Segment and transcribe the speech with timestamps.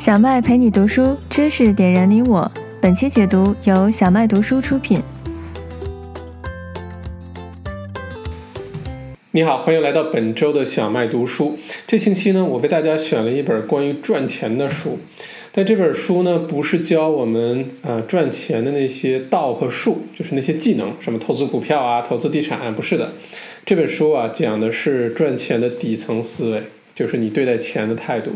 [0.00, 2.50] 小麦陪你读书，知识点燃你我。
[2.80, 5.02] 本期解读由小麦读书出品。
[9.32, 11.58] 你好，欢迎来到本周的小麦读书。
[11.86, 14.98] 这星期呢，我为大家选了一本关于赚钱的书。
[15.52, 23.12] 但这本书呢，不是教我们呃赚钱的那些道和术，就是那些技能，什么投资股票啊、投资地产，不是的。
[23.66, 26.62] 这本书啊，讲的是赚钱的底层思维，
[26.94, 28.30] 就是你对待钱的态度。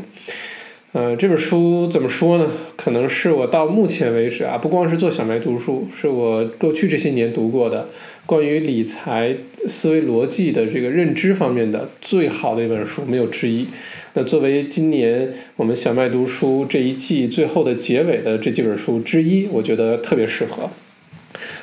[0.95, 2.49] 呃，这本书怎么说呢？
[2.77, 7.89] 可能是我到目前为止啊，不光是做小麦读书，是我过去这些年读过的
[8.25, 9.35] 关于理财
[9.67, 13.67] 思维逻辑的这个认知方面的最好的一本书，没有之一。
[14.13, 20.71] 那作为今年我们小麦读书这一季最后的结尾的这几本书之一，我觉得特别适合。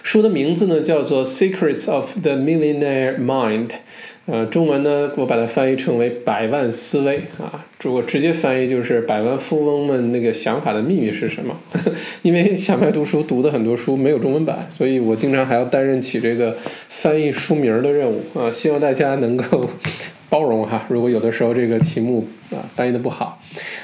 [0.03, 3.67] 书的名字呢叫做《Secrets of the Millionaire Mind》，
[4.31, 11.59] 呃，中文呢我把它翻译成为“百万思维”啊，如果直接翻译就是“百万富翁们那个想法的秘密是什么”。
[12.23, 16.55] 因为小麦读书读的很多书没有中文版，所以我经常还要担任起这个
[16.87, 19.69] 翻译书名的任务啊，希望大家能够
[20.29, 23.37] 包容哈，如果有的时候这个题目啊翻译的不好。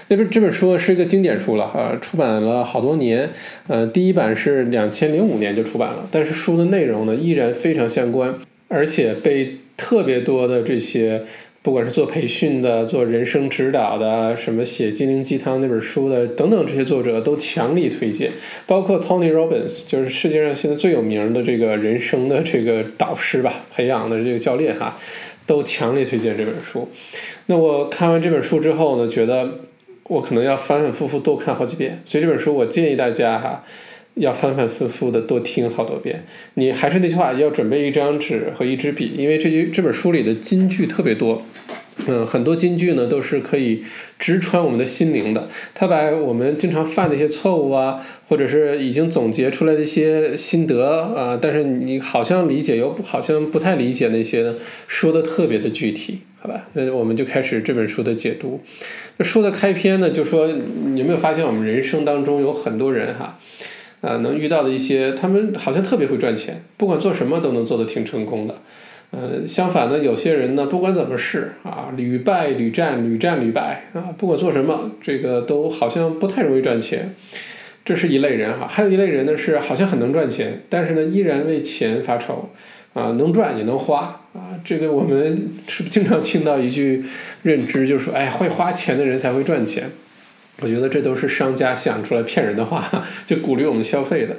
[0.07, 3.29] 那本这本书是一个经典书了哈，出版了好多年，
[3.67, 8.33] 呃，第一版是两千零五年就出版了，但是书的内容呢依然非常相关，
[8.69, 11.23] 而且被特别多的这些，
[11.61, 18.31] 不管是做培训的、做人生指导的、什么写心灵鸡汤那本书的等等这些作者都强力推荐，
[18.65, 24.97] 包括 Tony Robbins，就是世界上现在最有名的这个人生的这个导师吧，培养的这个教练哈，
[25.45, 26.89] 都强烈推荐这本书。
[27.45, 29.59] 那我看完这本书之后呢，觉得。
[30.09, 33.61] 我可能要反反复复多看好几遍，所以这本书我建议大家哈，
[34.17, 36.25] 要反反复复的多听好多遍。
[36.55, 41.43] 你还是那句话，要准备一张纸和一支笔，因为这句这本书里的金句特别多，
[42.07, 43.83] 嗯，很多金句呢都是可以
[44.19, 45.47] 直穿我们的心灵的。
[45.73, 54.55] 他把我们经常犯的一些错误啊，或者是已经总结出来的一些心得啊，但是你好像理解又好像不太理解那些呢，
[54.87, 56.19] 说的特别的具体。
[56.39, 58.61] 好吧，那我们就开始这本书的解读。
[59.17, 63.39] 那书的开篇呢，就说你有没有发现我们人生当中有很多人哈，
[64.01, 68.55] 啊能遇到的一些，他们好像特别会赚钱，不管做什么都能做得挺成功的。
[69.11, 77.15] 呃，相反呢，有些人呢，不管怎么试啊，屡败屡战，屡战屡败啊，不管做什么，这个都好像不太容易赚钱。
[77.85, 82.49] 这是一类人哈，还有一类人呢，是好像很能赚钱，但是呢，依然为钱发愁。
[82.93, 84.57] 啊，能赚也能花啊！
[84.63, 87.05] 这个我们是经常听到一句
[87.43, 89.91] 认知，就是说，哎，会花钱的人才会赚钱。
[90.61, 92.89] 我觉得这都是商家想出来骗人的话，
[93.25, 94.37] 就鼓励我们消费的。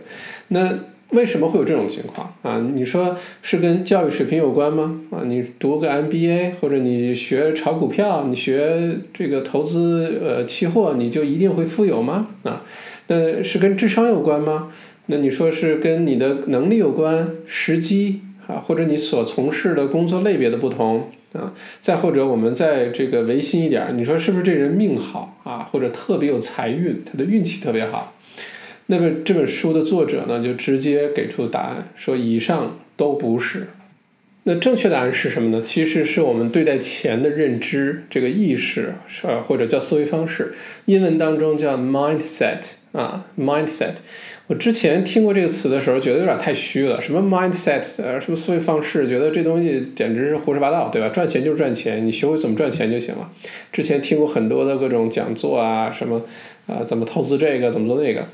[0.49, 0.79] 那
[1.11, 2.59] 为什么会有这种情况啊？
[2.75, 5.01] 你说是跟教育水平有关吗？
[5.11, 12.29] 啊，你读个 MBA 或者你学炒股票，你学这个投资呃期货，你就一定会富有吗？
[12.45, 12.63] 啊，
[13.07, 14.71] 那是跟智商有关吗？
[15.07, 18.21] 那你说是跟你的能力有关，时机？
[18.47, 28.15] 啊，或者你所从事的工作类别的不同啊，再或者我们在这个唯心一点，你说是不是这人命好啊，或者特别有财运，他的运气特别好？
[28.87, 33.69] 那么这本书的作者呢，就直接给出答案，说以上都不是。
[34.45, 35.61] 那正确答案是什么呢？
[35.61, 40.55] 其实是我们对待钱的认知，这个意识，呃，或者叫思维方式，
[40.87, 43.97] 英文当中叫 mindset 啊，mindset。
[44.49, 46.99] 我之前听过这个词的时候，觉得有点太虚了。
[46.99, 51.11] 什么 mindset，呃，什么思维方式，觉得这东西简直是胡说八道，对吧？
[51.11, 53.31] 赚钱就是赚钱，你学会怎么赚钱就行了。
[53.71, 56.23] 之前听过很多的各种讲座啊，什么
[56.67, 58.27] 啊，怎么投资这个，怎么做那个。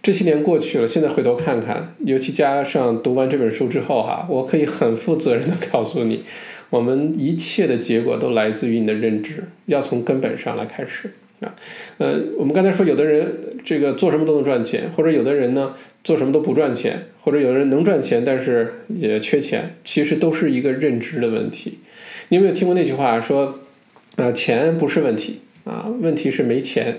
[0.00, 6.22] 这些年过去了，现在回头看看，尤其加上读完这本书之后哈，我可以很负责任的告诉你，
[6.70, 11.10] 我们一切的结果都来自于你的认知，要从根本上来开始。
[11.40, 11.54] 啊，
[11.98, 21.78] 呃，我们刚才说，有的人这个做什么都能赚钱，或者有的人呢做什么都不赚钱，或者有的人能赚钱，但是也缺钱，其实都是一个认知的问题。
[22.30, 23.60] 你有没有听过那句话说，
[24.16, 26.98] 啊，钱不是问题啊，问题是没钱。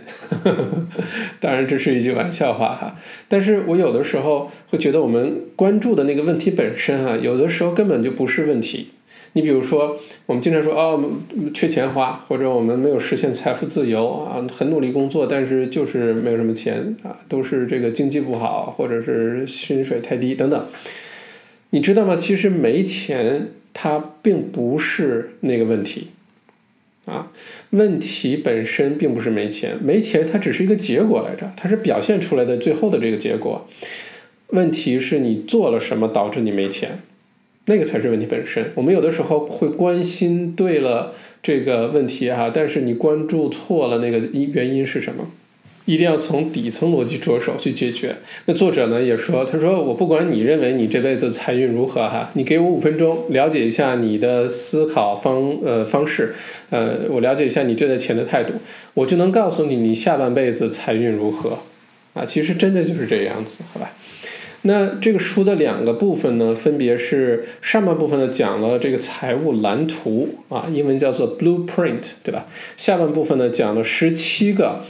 [1.42, 2.96] 当然这是一句玩笑话哈，
[3.28, 8.92] 但是我有的时候会觉得，我们关注的那个问题本身哈，有的时候根本就不是问题。
[9.34, 9.96] 你比如说，
[10.26, 11.00] 我们经常说哦，
[11.54, 20.66] 缺钱花，或者我们没有实现财富自由啊，很努力工作，但是就是没有什么钱啊，都是这个经济不好，或者是薪水太低等等。
[21.70, 22.16] 你知道吗？
[22.16, 26.08] 其实没钱它并不是那个问题
[27.06, 27.32] 啊，
[27.70, 33.68] 问题本身并不是没钱，没钱它只是一个结果来着，它是表现出来的最后的这个结果。
[34.48, 37.04] 问题是你做了什么导致你没钱。
[37.70, 38.72] 那个才是问题本身。
[38.74, 41.14] 我们有的时候会关心对了
[41.44, 45.26] 这个问题哈，但是你关注错了那个因原因是什么？
[45.86, 48.16] 一定要从底层逻辑着手去解决。
[48.46, 56.36] 那作者呢也说，他说我不管你认为你这辈子财运如何哈，你给我五分钟了解一下你的思考方呃方式，
[56.70, 58.54] 呃，我了解一下你对待钱的态度，
[58.94, 61.58] 我就能告诉你你下半辈子财运如何
[62.14, 62.24] 啊。
[62.24, 63.92] 其实真的就是这样子，好吧？
[64.64, 72.46] 那这个书的两个部分呢，分别是上半部分呢讲了这个财务蓝图啊，英文叫做 blueprint，对吧？
[72.76, 74.84] 下半部分呢讲了十七个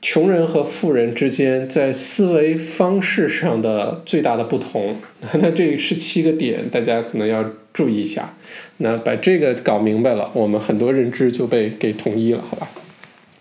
[0.00, 4.96] 穷人和富人之间在思维方式上的最大的不同。
[5.40, 8.32] 那这十七个点大家可能要注意一下。
[8.76, 12.68] 那把这个搞明白了，我们很多认知就被给统一了，好吧？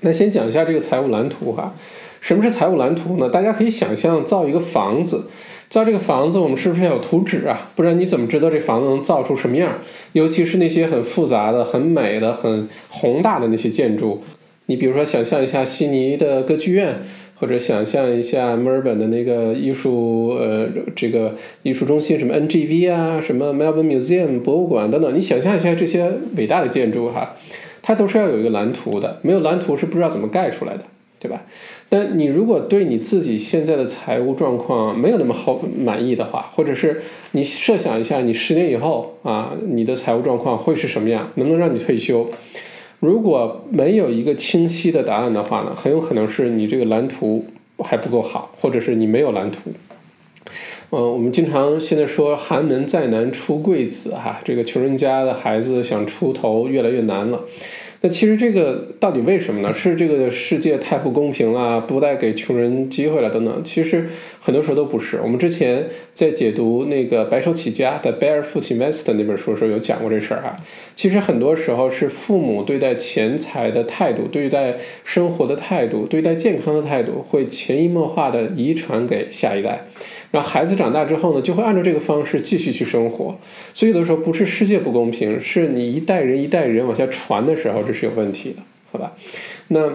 [0.01, 1.75] 那先讲一下这个财务蓝图哈。
[2.21, 3.29] 什么是财务蓝图呢？
[3.29, 5.27] 大家可以想象造一个房子。
[5.67, 7.71] 造这个房子，我们是不是要有图纸啊？
[7.75, 9.79] 不然你怎么知道这房子能造出什么样？
[10.13, 14.21] 尤其是那些很复杂的、很美的、很宏大的那些建筑，
[14.67, 16.99] 你比如说想象一下悉尼的歌剧院，
[17.35, 27.33] 或者想象一下墨尔本的那个艺术呃这个艺术中心，什么 NGV 啊，什么 Melbourne Museum 博物馆等等，你想象一下这些伟大的建筑哈，
[27.81, 30.83] 它都是要有一个蓝图的，没有蓝图是不知道怎么盖出来的。
[31.17, 31.41] 对吧？
[31.87, 37.01] 但你如果对你自己现在的财务状况没有那么好满意的话，或者是
[37.31, 41.31] 你设想一下，你十年以后啊，你的财务状况会是什么样？
[41.35, 42.29] 能不能让你退休？
[42.99, 47.45] 如果没有一个清晰的答案的话呢，很有可能是你这个蓝图
[47.79, 49.71] 还不够好，或者是你没有蓝图。
[50.91, 57.43] 嗯，我们经常现在说寒门再难出贵子哈，这个穷人家的孩子想出头越来越难了。
[58.05, 59.73] 那其实这个到底为什么呢？
[59.73, 63.63] 是这个世界太不公平了，不再给穷人机会了等等。
[63.63, 64.07] 其实
[64.39, 65.19] 很多时候都不是。
[65.23, 70.55] 我们之前在解读那个白手起家的 Barefoot Investor 那本书的时候有讲过这事儿啊。
[70.93, 79.87] 其实很多时候是父母对待钱财的态度、对待生活的态度、对待健康的态度，会潜移默化的遗传给下一代。
[80.35, 83.37] 然后孩子长大之后呢，就会按照这个方式继续去生活。
[83.73, 88.61] 所以有的时候不是世界不公平，是你一代人一代人往下传的时候，这是有问题的，
[88.91, 89.13] 好吧？
[89.69, 89.93] 那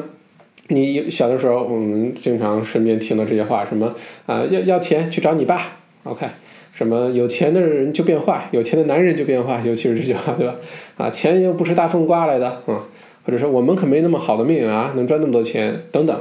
[0.68, 3.94] 你小的时候，我们经常身边听到这些话，什么
[4.24, 6.26] 啊，要要钱去找你爸，OK？
[6.72, 10.56] 什么有钱的人就变坏，有钱的男人就变坏，尤其是这句话，对吧？
[10.96, 12.88] 啊，钱又不是大风刮来的，啊，
[13.26, 16.18] 或者说我们可没那么好的命啊，能赚那么多钱，等等。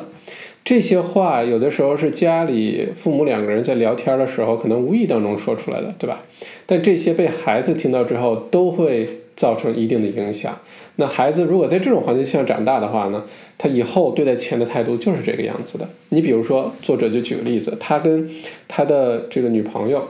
[0.70, 6.24] 这些话有的时候是家里父母两个人在聊天的时候，可能无意当中说出来的，对吧？
[6.68, 10.60] 但这些被孩子听到之后，都会造成一定的影响。
[10.98, 13.26] 那孩子如果在这种环境下长大的话呢，
[13.58, 15.90] 他以后对待钱的态度就是这个样子的。
[16.10, 18.30] 你比如说，作者就举个例子，他跟
[18.68, 20.08] 他的这个女朋友，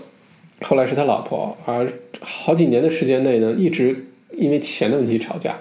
[0.64, 1.88] 后来是他老婆啊，
[2.20, 5.58] 好几年的时间内呢，一直因为钱的问题吵架。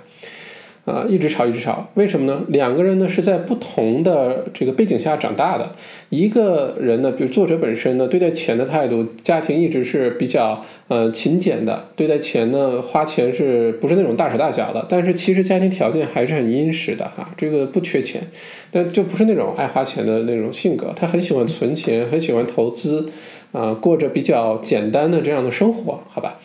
[0.89, 2.43] 啊，一直吵，一直吵，为什么呢？
[2.49, 5.71] 两个人呢是在不同的这个背景下长大的。
[6.09, 14.87] 一个人呢，比如作者本身呢，对待钱的态度，家庭一直是比较呃勤俭的，对待钱呢，花钱是不是那种大手大脚的？
[14.89, 18.23] 但是其实家庭条件还是很殷实的哈，这个不缺钱，
[18.71, 20.93] 但就不是那种爱花钱的那种性格。
[20.97, 23.11] 他很喜欢存钱，很喜欢投资，
[23.53, 26.39] 啊，过着比较简单的这样的生活，好吧？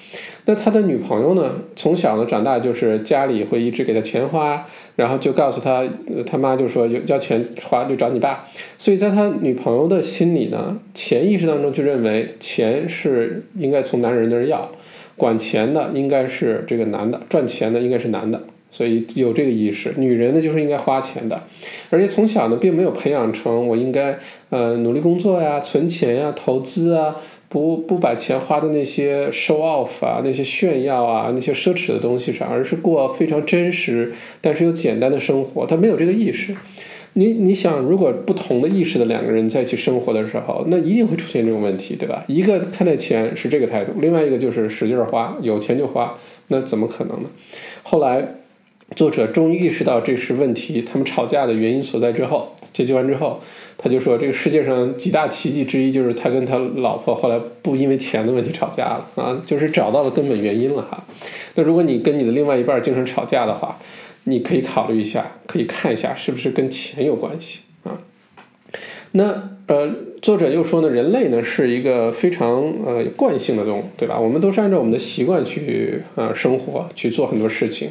[0.45, 1.53] 那他的女朋友呢？
[1.75, 4.65] 从小呢长大就是家里会一直给他钱花，
[4.97, 5.85] 然后就告诉他，
[6.25, 8.43] 他妈就说要钱花就找你爸。
[8.77, 14.69] 所以在他女朋友的心里呢，潜意识当中就认为钱是应该从男人那儿要，
[15.15, 18.41] 管钱的应该是这个男的，赚钱的应该是男的，
[18.73, 19.93] 所以有这个意识。
[19.97, 21.43] 女人呢就是应该花钱的，
[21.91, 24.17] 而且从小呢并没有培养成我应该
[24.49, 27.15] 呃努力工作呀、存钱呀、投资啊。
[27.49, 34.11] 不不把钱花在那些 show off 啊、那些炫耀啊、那些奢侈的东西上，而是过非常真实
[34.41, 35.63] 但是又简单的生活。
[35.63, 36.55] 他没有这个意识。
[37.13, 42.25] 你你想，如果不同的意识的两个人在一起生活的时候，那一定会出现这种问题，对吧？
[42.27, 47.29] 一个看待钱是这个态度，另外一个就是使劲儿花，有钱就花，那怎么可能呢？
[47.83, 48.27] 后来
[48.95, 53.39] 作者终于意识到这是问题，他们吵架的原因所在之后，解决完之后。
[53.75, 61.03] 他就说，这个世界上几大奇迹之一就是他跟他老婆后来不因为钱的问题吵架了啊，就是找到了根本原因了哈。
[61.55, 63.77] 那如果你跟你的另外一半经常吵架的话，
[64.23, 67.99] 你可以考虑一下，可以看一下是不是跟钱有关系啊。
[69.11, 69.89] 那呃，
[70.21, 74.19] 作者又说呢，人类呢是一个非常呃惯性的动物，对吧？
[74.19, 77.89] 我们都是按照我们的习惯去呃生活，去做很多事情，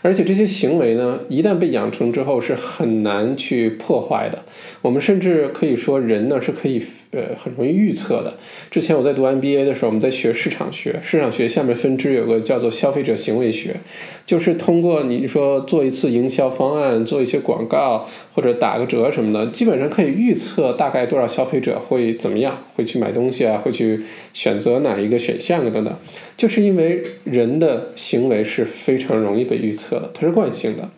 [0.00, 4.42] 而且这些行为呢，一旦被养成之后是很难去破坏的。
[4.80, 8.32] 我们甚至可以说，人呢是可以呃很容易预测的。
[8.70, 13.76] 之前我在读 MBA 的时候，我们在学市场学，市场学下面分支有个叫做消费者行为学，
[14.24, 24.00] 就是通过你说做一次营销方案，做一些广告或者打个折什么的，基本上可以预测大概多少消费者会怎么样，会去买东西啊，会去
[24.32, 25.92] 选择哪一个选项啊等等。
[26.36, 30.88] 就是因为人的行为是非常容易被预测的，它是惯性的。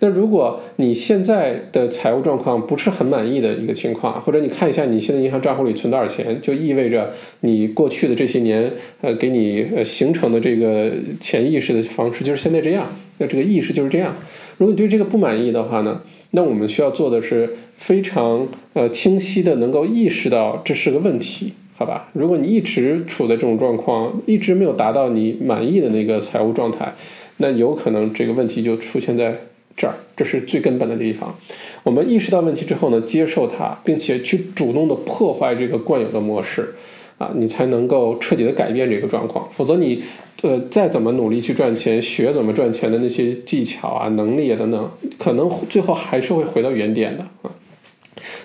[0.00, 12.86] 那如果你现在的财务状况不是很满意的一个情况，或者你看一下你现在银行账户里存多少钱，就意味着你过去的这些年，呃，给你呃形成的这个潜意识的方式就是现在这样，
[13.18, 14.14] 那这个意识就是这样。
[14.60, 16.02] 如果你对这个不满意的话呢，
[16.32, 21.54] 那我们需要做的是非常呃清晰的能够意识到这是个问题。
[21.74, 26.94] 好吧，如果你一直处在这种状况，一直没有达到你满意的那个财务状态，
[27.38, 29.34] 那有可能这个问题就出现在
[29.74, 31.34] 这儿，这是最根本的地方。
[31.82, 36.74] 我们意识到问题之后呢，接受它，并且去主动的破坏这个惯有的模式，
[37.20, 39.46] 啊，你才能够彻底的改变这个状况。
[39.50, 40.02] 否则你，
[40.40, 47.52] 呃，再怎么努力去赚钱，学怎么赚钱的那些技巧啊、能力啊等等，可能最后还是会回到原点的啊。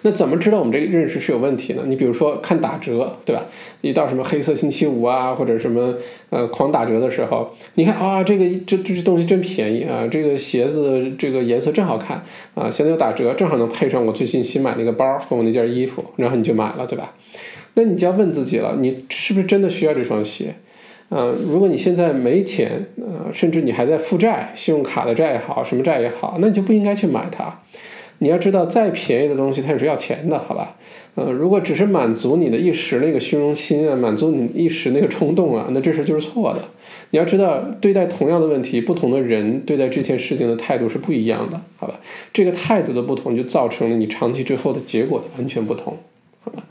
[0.01, 1.84] 那怎么知道我们这个认识是有问题呢？
[1.86, 3.46] 你比如说看打折，对吧？
[3.82, 5.96] 一到什么黑色星期五啊，或者什么
[6.29, 17.13] 呃狂打折的时候，你看啊，这个这这东西真便宜啊，这个鞋子这个颜色真好看啊，现在又打折，正好能配上我最近新买那个包和我那件衣服，然后你就买了，对吧？
[17.75, 20.55] 那你就要问自己了，你是不是真的需要这双鞋？
[21.10, 27.60] 呃，如果你现在没钱，呃，甚至你还在负债，信用卡的债也好，什么债也好，那你就不应该去买它。
[28.20, 30.77] 你要知道，再便宜的东西它也是要钱的，好吧？
[31.15, 36.62] 呃，如果只是满足你的一时那个虚荣心啊，满足你一时那个冲动啊，那这事就是错的。
[37.12, 42.00] 你要知道，对待同样的问题，不同的人对待这件事情的态度是不一样的，好吧？
[42.34, 45.98] 这个态度的不同，就造成了你长期之后的结果的完全不同，
[46.39, 46.63] 好吧？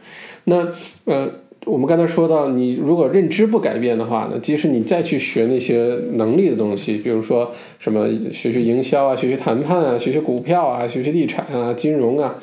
[0.45, 0.69] 那
[1.05, 1.31] 呃。
[1.67, 12.35] 我们刚才说到，你如果认知不改变的话呢，即使你再去学那些能力的东西，比如说什么学学营销啊，学学谈判啊，学学股票啊，学学地产啊，金融啊，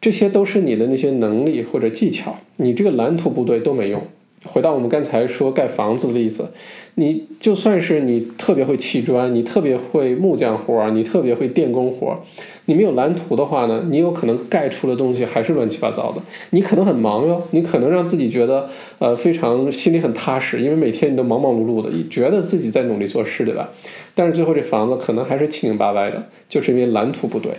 [0.00, 4.02] 这些都是你的那些能力或者技巧，你这个蓝图不对都没用。
[4.44, 6.50] 回到我们刚才说盖房子的例子，
[6.96, 12.18] 你就算是你特别会砌砖，你特别会木匠活儿，你特别会电工活儿，
[12.66, 16.20] 你没有蓝图的话呢，你有可能盖出的东西还是乱七八糟的。
[16.50, 18.68] 你可能很忙哟，你可能让自己觉得
[18.98, 23.70] 呃非常心里很踏实，因为每天你都忙忙碌碌的，你觉得自己在努力做事，对吧？
[24.14, 27.52] 但是最后这房子可能还是七零八歪的，就是因为蓝图不对。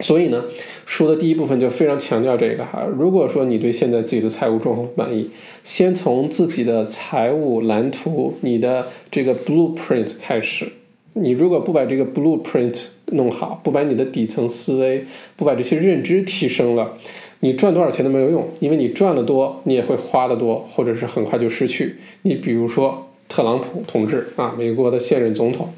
[0.00, 0.44] 所以呢，
[0.86, 2.86] 书的第一部分就非常强调这个哈。
[2.98, 5.30] 如果说你对现在自己的财务状况不满意，
[5.62, 10.66] 先从自己的财务蓝图、你的这个 blueprint 开始。
[11.12, 15.04] 你如果不把这个 blueprint 弄好，不把你的底层思维、
[15.36, 16.96] 不把这些认知提升了，
[17.40, 21.96] 你赚多少钱都没有用，因为你赚的多，你也会花的多，或者是很快就失去。
[22.22, 25.72] 你比如说特朗普同志啊，美国的现任总统。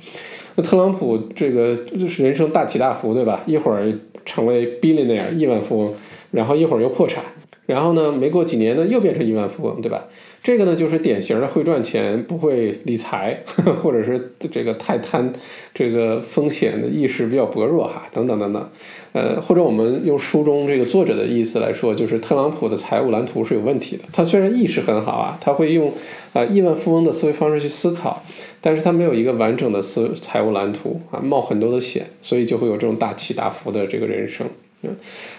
[0.56, 3.42] 那 特朗普这个就是人生大起大伏，对吧？
[3.46, 3.92] 一会儿
[4.24, 5.94] 成为 billionaire 亿万富翁，
[6.30, 7.22] 然后一会儿又破产，
[7.66, 10.06] 然后呢，没过几年呢，又变成亿万富翁，对吧？
[10.42, 13.40] 这个呢，就是典型的会赚钱不会理财，
[13.80, 15.32] 或者是这个太贪，
[15.72, 18.68] 这个风险的意识比较薄弱哈，等等等等。
[19.12, 24.02] 呃，或者我们用书中这个作者的意思来说，就是特朗普的财务蓝图是有问题的。
[24.12, 25.92] 他虽然意识很好啊，他会用
[26.32, 28.24] 啊亿万富翁的思维方式去思考，
[28.60, 34.48] 但是他没有一个完整的思财务蓝图啊，冒很多的险，所以就会有这种大起大伏的这个人生。
[34.84, 34.96] 嗯，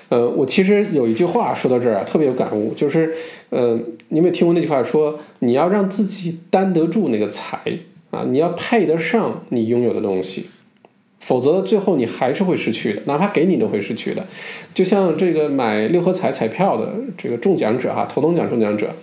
[0.07, 3.13] 呃，我其实有一句话说到这儿啊，特别有感悟，就是，
[3.50, 7.59] 呃，你有没有听过那句话说，你要让自己担得住那个财
[8.09, 10.45] 啊，你要配得上你拥有的东西，
[11.19, 14.25] 否则最后你还是会失去的，哪怕给你都会失去的。
[14.73, 18.95] 就像这个买六合彩彩票的这个中奖者哈，头等奖中奖者，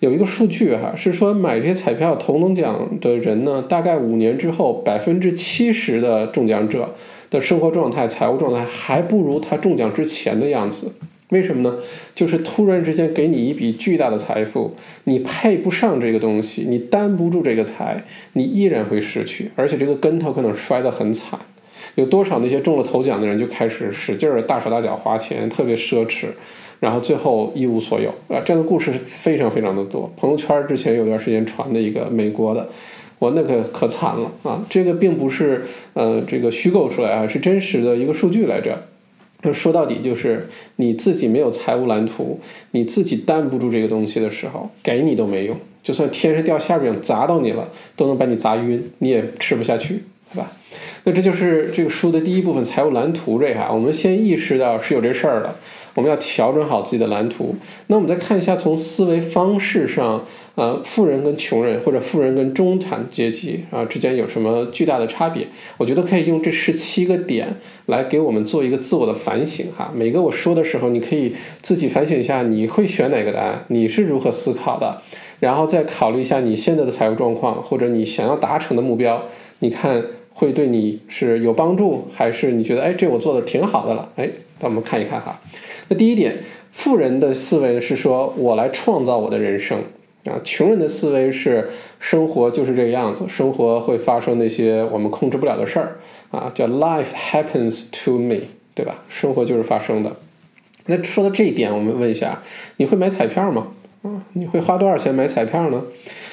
[0.00, 6.94] 有一个数据哈，是说买这些彩票头等奖的人呢，大概五年之后，百分之七十的中奖者。
[7.32, 10.92] 的生活状态、财务状态还不如他中奖之前的样子，
[11.30, 11.78] 为什么呢？
[12.14, 14.72] 就是突然之间给你一笔巨大的财富，
[15.04, 21.40] 你配不上这个东西，你担不住这个财，你依然会失去，而且这个跟头可能摔得很惨。
[21.94, 26.26] 有多少那些中了头奖的人就开始使劲儿大手大脚花钱，特别奢侈，
[26.80, 28.38] 然后最后一无所有啊！
[28.44, 30.12] 这样的故事非常非常的多。
[30.18, 32.68] 朋友圈之前有段时间传的一个美国的。
[33.22, 34.66] 我那可可惨了啊！
[34.68, 38.76] 这个并不是呃这个虚构出来啊，是真实的一个数据来着。
[39.42, 42.40] 那说到底就是你自己没有财务蓝图，
[42.72, 45.56] 你自己担不住这个东西的时候，给你都没用。
[45.84, 50.02] 就算天上掉馅饼砸到你了，都能把你砸晕，你也吃不下去，
[50.32, 50.50] 对吧？
[51.04, 53.68] 那这就是这个书的第一部分财务蓝图这一哈。
[53.72, 55.54] 我们先意识到是有这事儿的，
[55.94, 57.54] 我们要调整好自己的蓝图。
[57.86, 60.24] 那我们再看一下从思维方式上，
[60.54, 65.48] 呃，富人跟穷人或者富人跟中产阶级啊之间有什么巨大的差别？
[65.78, 67.56] 我觉得可以用这十七个点
[67.86, 69.90] 来给我们做一个自我的反省哈。
[69.94, 71.32] 每个我说的时候，你可以
[71.62, 73.64] 自己反省一下，你会选哪个答案？
[73.68, 75.00] 你是如何思考的？
[75.40, 79.24] 然后再考虑一下你现在的财务状况或者你想要达成的目标，
[79.60, 80.04] 你看
[80.34, 84.10] 会对你是有帮助，还是你觉得哎这我做的挺好的了？
[84.16, 84.28] 哎，
[84.60, 85.40] 那我们看一看哈。
[85.88, 86.40] 那第一点，
[86.70, 89.78] 富人的思维是说我来创造我的人生
[90.24, 95.98] 啊，穷人的思维是生活就是这个样子，生活会发生那些我们控制不了的事儿
[96.30, 98.36] 啊，叫 life happens to me，
[98.74, 99.02] 对吧？
[99.08, 100.14] 生活就是发生的。
[100.86, 102.40] 那说到这一点，我们问一下，
[102.76, 103.68] 你会买彩票吗？
[104.02, 105.82] 啊，你会花多少钱买彩票呢？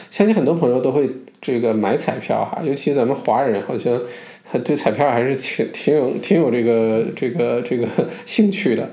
[0.10, 1.10] 相信很多朋友都会
[1.42, 4.00] 这个买彩票哈，尤其咱们华人好像
[4.64, 7.88] 对彩票还是挺挺有挺有这个这个这个
[8.26, 8.90] 兴趣的。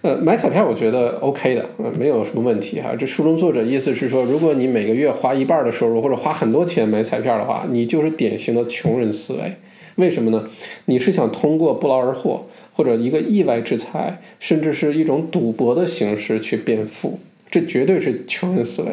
[0.00, 2.94] 呃，买彩票我觉得 OK 的，呃，没有什么问题哈。
[2.96, 9.54] 这书中作者意思是说，如果你每个月花一半的收入或者花很多钱买彩票的话，你就是典型的穷人思维。
[9.96, 10.48] 为什么呢？
[10.84, 17.18] 你是想通过不劳而获或者一个意外之财，甚至是一种赌博的形式去变富。
[17.50, 18.88] 这绝对是穷人思维，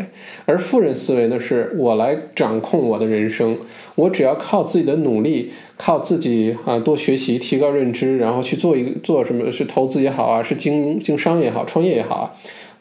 [0.46, 1.38] 而富人思维呢？
[1.38, 3.58] 是我来掌控我的人生，
[3.96, 12.32] 我只要靠自己的努力，靠自己啊多学习、提高认知，然后去做一个做什么是投资也好啊，是经经商也好、创业也好啊，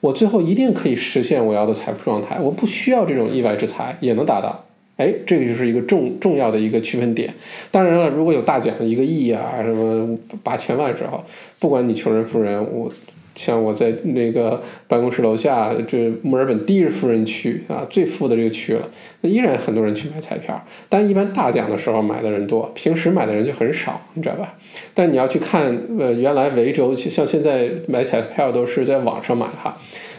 [0.01, 4.65] 我最后一定可以实现我要的财富状态，我不需要这种意外之财也能达到。
[4.97, 7.35] 哎，这个就是一个重重要的一个区分点。
[7.73, 11.25] 当然了，如果有大奖一个亿啊，什么八千万之后，
[11.59, 12.89] 不管你穷人富人，我。
[13.35, 18.89] 像我在那个办公室楼下，这墨尔本第一富人区啊，最富的这个区了，
[19.21, 24.55] 那依然很多人去买彩票，但一般大奖的时候买的人多，平时买的人就很少，你知道吧？
[24.95, 29.77] 但你要去看，呃，原来维州像现在买彩票都是在网上买哈，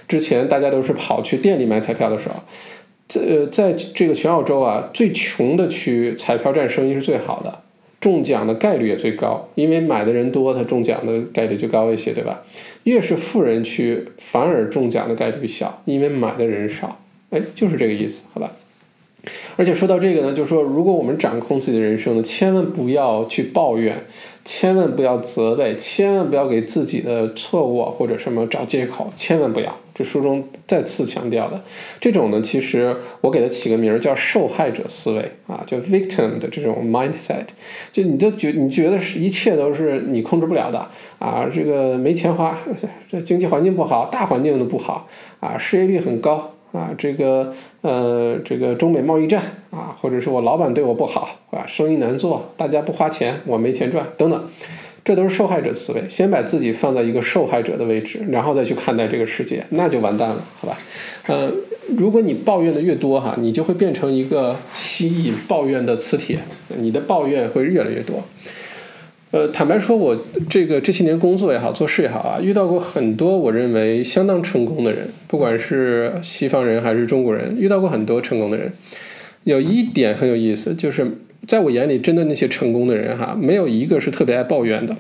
[0.08, 2.36] 之前大家都是跑去店里买彩票的时候，
[3.08, 7.62] 这在这个全澳洲啊，最穷的区彩票站生意是最好的。
[8.02, 12.44] 中奖的概率也最高，因为买的人多，他中奖的概率就高一些，对吧？
[12.86, 17.00] 越是富人区，反而中奖的概率小，因为买的人少。
[17.30, 18.52] 哎，就是这个意思，好吧？
[19.58, 24.06] 而且说到这个呢，就是说，如果我们掌控自己的人生呢，千万不要去抱怨。
[24.48, 29.76] 千万不要责备，千万不要给自己的错误或者什么找借口，千万不要。
[29.96, 31.64] 这书中再次强调的，
[32.00, 37.48] 这种呢，其实我给它起个名儿叫受害者思维啊，就 victim 的这种 mindset，
[37.92, 42.60] 就你就觉你觉得是一切都是你控制不了的啊，这个没钱花，
[43.10, 45.08] 这经济环境不好，大环境都不好
[45.40, 46.52] 啊，失业率很高。
[46.72, 47.54] 啊，这个
[47.84, 54.44] 呃，这个中美贸易战啊，或者是我老板对我不好啊，生意难做，大家不花钱，我没钱赚，等等，
[55.06, 56.04] 这都是受害者思维。
[56.10, 60.78] 先把自己放在一个受害者的位置，然后再去看待这个世界，那就完蛋了，好吧？
[61.28, 61.54] 嗯，
[61.96, 66.40] 如果你抱怨的越多哈，你就会变成一个吸引抱怨的磁铁，
[66.80, 68.24] 你的抱怨会越来越多。
[69.32, 70.18] 呃，坦白说，我
[70.50, 78.72] 这个这些年工作也好，做事也好啊，遇到过很多我认为相当成功的人，不管是西方人还是中国人，遇到过很多成功的人。
[79.44, 81.06] 有一点很有意思，就是
[81.48, 84.96] 在我眼里，真的那些成功的人哈，没有一个是特别爱抱怨的，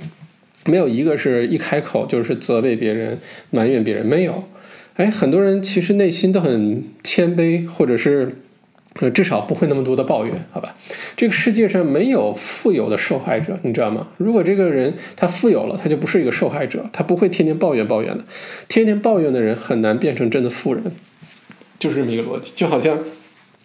[0.65, 3.19] 没有一个是一开口就是责备别人、
[3.51, 4.43] 埋怨别人，没有。
[4.95, 8.36] 哎，很多人其实内心都很谦卑，或者是。
[9.13, 10.73] 至少不会那么多的抱怨，好吧？
[11.17, 14.08] 这个世界上没有富有的受害者，你知道吗？
[14.17, 18.23] 如果这个人他富有了，他就不是一个受害者，他不会天天抱怨抱怨的。
[18.69, 20.81] 天天抱怨的人很难变成真的富人，
[21.77, 22.53] 就是这么一个逻辑。
[22.55, 22.97] 就好像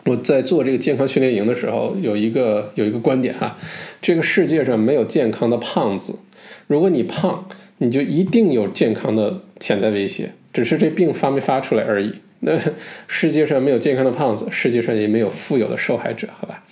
[0.04, 3.56] 我在做这个健康训练营的时候，有一个有一个观点哈，
[4.00, 6.14] 这个世界上没有健康的胖子，
[6.66, 7.46] 如果你胖，
[7.78, 12.14] 你就一定有健康的潜在威胁，只是这病发没发出来而已。
[12.42, 12.58] 那
[13.06, 16.62] 世界上没有健康的胖子，世界上也没有富有的受害者，好吧？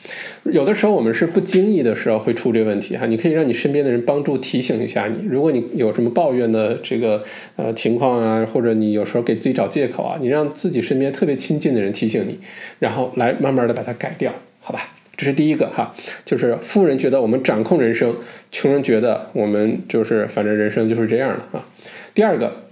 [0.45, 5.27] 有的时候我们是不经意的时候会出这个问题哈，你可以让你身边的人帮助提醒一下你。
[5.29, 7.23] 如果你有什么抱怨的这个
[7.57, 12.39] 呃情况啊，或者你有时候给自己找借口啊，你让自己身边特别亲近的人提醒你，
[12.79, 14.89] 然后来慢慢的把它改掉，好吧？
[15.19, 18.17] 这是第一个哈，就是富人觉得我们掌控人生，
[18.51, 21.67] 穷人觉得我们就是反正人生就是这样的啊。
[22.15, 22.63] 第二个，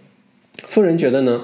[0.66, 1.42] 富人觉得呢？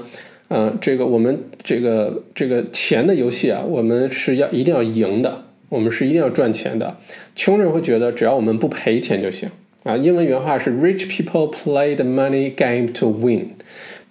[0.55, 6.99] 嗯，这个我们这个这个钱的游戏啊，我们是要一定要赢的，我们是一定要赚钱的。
[7.35, 9.49] 穷人会觉得只要我们不赔钱就行，
[9.85, 13.53] 啊，英文原话是 Rich people play the money game to win,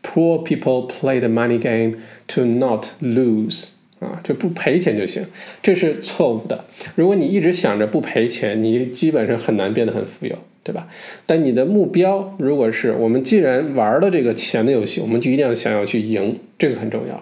[0.01, 1.97] poor people play the money game
[2.29, 3.67] to not lose。
[3.99, 5.27] 啊，这不赔钱就行，
[5.61, 6.65] 这是错误的。
[6.95, 10.87] 如果你一直想着不赔钱，你基本上很难变得很富有，对吧？
[11.25, 17.21] 但你的目标如果是我们既然玩了这个钱的游戏，我们就一定要想要去赢，这个很重要。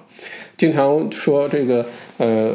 [0.58, 1.86] 经常说这个，
[2.18, 2.52] 呃，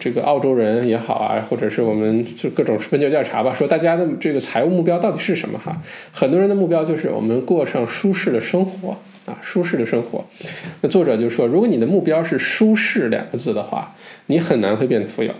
[0.00, 5.58] 这个澳洲人也好啊，或者是我们就各种问卷调查吧，说大家的这个财务目标到底是什么？
[5.58, 10.24] 哈，很多人的目标就是我们过上舒适的生活啊，舒适的生活。
[10.80, 13.94] 那作者就说，如果你的目标是“舒适”两个字的话，
[14.28, 15.32] 你很难会变得富有；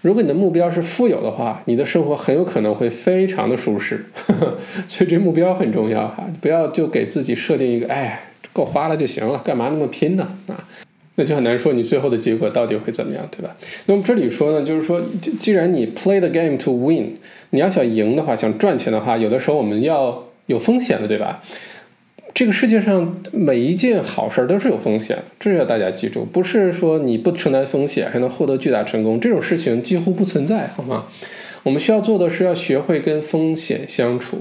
[0.00, 4.04] 如果你的目标是富有的话，你的生活很有可能会非常的舒适。
[4.88, 8.20] 所以这目标很重要哈，不要就给自己设定一个，哎，
[8.52, 10.28] 够花了就行了，干嘛那么拼呢？
[10.48, 10.64] 啊？
[11.16, 13.54] 那就很难说你最后的结果到底会怎么样，对吧？
[13.84, 15.02] 那么这里说呢，就是说，
[15.38, 17.14] 既然你 play the game to win，
[17.50, 21.38] 你要想赢的话，想赚钱的话，有的时候我们要有风险的，对吧？
[22.42, 31.06] 这个世界上每一件好事都是有风险，这要大家记住，不是说你不承担风险还能获得巨大成功，这种事情几乎不存在，好吗？
[31.62, 34.38] 我们需要做的是要学会跟风险相处，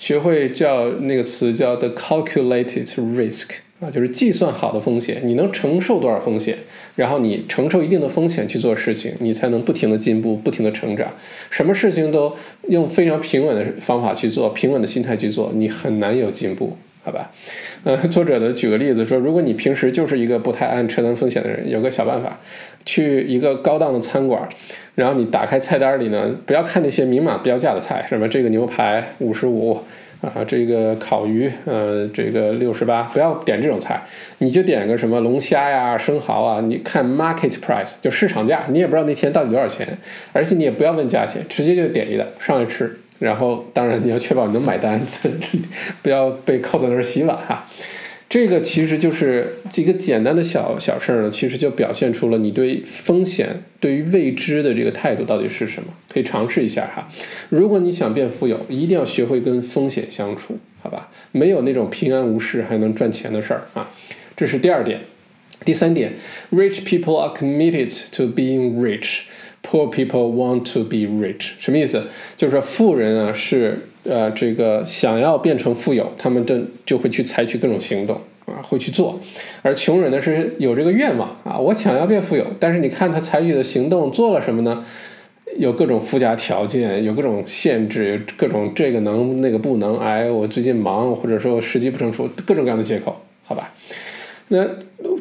[0.00, 3.50] 学会叫那个词叫 the calculated risk。
[3.78, 6.58] 啊，就是计算好的风险，你能承受多少风险，
[6.96, 11.08] 然后你承受一定的风险去做事情，你才能不停的进步，不停的成长。
[11.50, 12.34] 什么事情都
[12.68, 17.30] 用非常平稳的方法去做，平稳的心态去做，你很难有进步，好吧？
[17.84, 22.40] 呃，作者呢举个例子说，如果你平时就是一个不太爱承担风险的人，有个小办法，
[22.84, 24.48] 去一个高档的餐馆，
[24.94, 29.78] 然后你打开菜单里呢，不要看那些明码标价的菜，什么这个牛排五十五。
[30.20, 34.02] 啊，这个烤鱼，呃，这个六十八，不要点这种菜，
[34.38, 39.86] 你就点个什么龙虾呀、生蚝啊，你看 market price 就市场价，你也不知道那天到底多少钱，
[40.32, 45.00] 而且你也不要问价钱，直接就点一个上来吃，然后当然你要确保你能买单，
[46.02, 47.66] 不要被扣在那儿洗碗哈。
[48.28, 55.92] 这个其实就是这个简单的小小事儿呢，其实就表现出了你对风险、对于未知的这个态度到底是什么。
[56.08, 57.06] 可以尝试一下哈。
[57.50, 61.10] 如果你想变富有，一定要学会跟风险相处，好吧？
[61.30, 63.88] 没有那种平安无事还能赚钱的事儿啊。
[64.36, 65.00] 这是第二点。
[65.64, 66.12] 第三点
[66.50, 69.20] ，Rich people are committed to being rich.
[69.66, 71.54] Poor people want to be rich.
[71.58, 72.02] 什么意思？
[72.36, 73.88] 就是说富人啊是。
[74.06, 79.18] 呃，这个想要变成富有，他们正就会去采取各种行动啊，会去做；
[79.62, 84.84] 而穷人呢是有这个愿望啊，我想要变富有，但是你看他采取的行动做了什么呢？
[85.56, 93.72] 有各种附加条件，有各种限制，有各种这个能那个不能，哎，我最近忙，或者说时机不成熟，各种各样的借口，好吧？
[94.48, 94.66] 那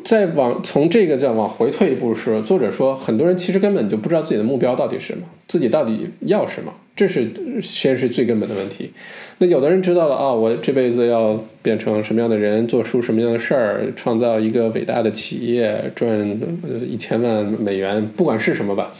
[0.03, 8.91] 再往从这个再往回退一步说，作者说，很多人其实根本就不知道自己的目标到底是什么，自己到底要什么，这是先是最根本的问题。
[9.37, 16.39] 那有的人知道了啊，我这辈子要变成什么样的人，做出什么样的事儿，创造一个伟大的企业，赚
[16.85, 18.93] 一千万美元，不管是什么吧。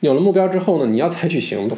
[0.00, 1.76] 有了目标之后呢，你要采取行动。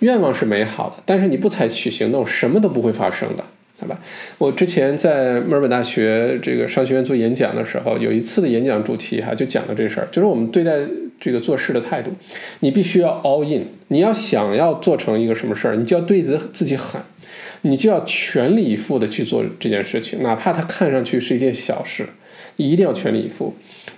[0.00, 3.44] 愿望是美好的，但是你不采取行动，什么都不会发生的。
[3.76, 4.00] 好吧，
[4.38, 10.72] 我之前在墨尔本大学这个商学院做演讲的时候，有一次的演讲主题哈，就讲到这事儿，就是我们对待
[11.20, 12.12] 这个做事的态度，
[12.60, 17.00] 你必须要 all in，你要想要做成一个什么事儿，你就要对自自己狠，
[17.62, 22.06] 你就要全力以赴的去做这件事情，哪怕它看上去是一件小事。
[22.56, 23.52] 你一定要全力以赴。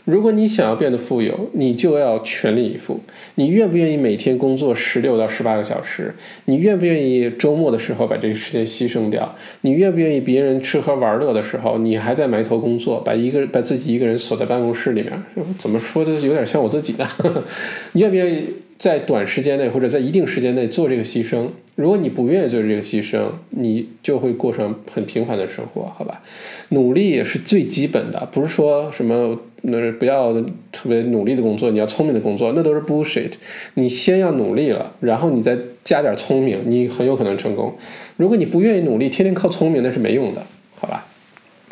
[0.06, 3.00] 如果你想要变得富有，你就要全力以赴。
[3.34, 6.14] 你愿不愿意每天工作十六到十八个小时？
[6.44, 9.34] 你愿不愿意周末的时候把这个时间牺牲掉？
[9.62, 15.12] 你愿不愿意别人吃喝玩乐的时候，你还在埋头工作，把一个把自己一个人锁在办公室里面？
[15.58, 17.06] 怎么说的有点像我自己的？
[17.92, 18.44] 你愿不愿意？
[18.78, 26.22] 在短时间内或者在一定时间内做这个牺牲，如果你不愿意做这个牺牲，你就会过上很平凡的生活，好吧？
[26.70, 30.32] 努力也是最基本的，不是说什么那是不要
[30.72, 33.32] 特别努力的工作，你要聪明的工作，那都是 bullshit。
[33.74, 37.76] 你先要努力了，然后你再加点聪明，你很有可能成功。
[38.16, 40.42] 如果你不愿意努力，天天靠聪明，那是没用的，
[40.76, 41.06] 好吧？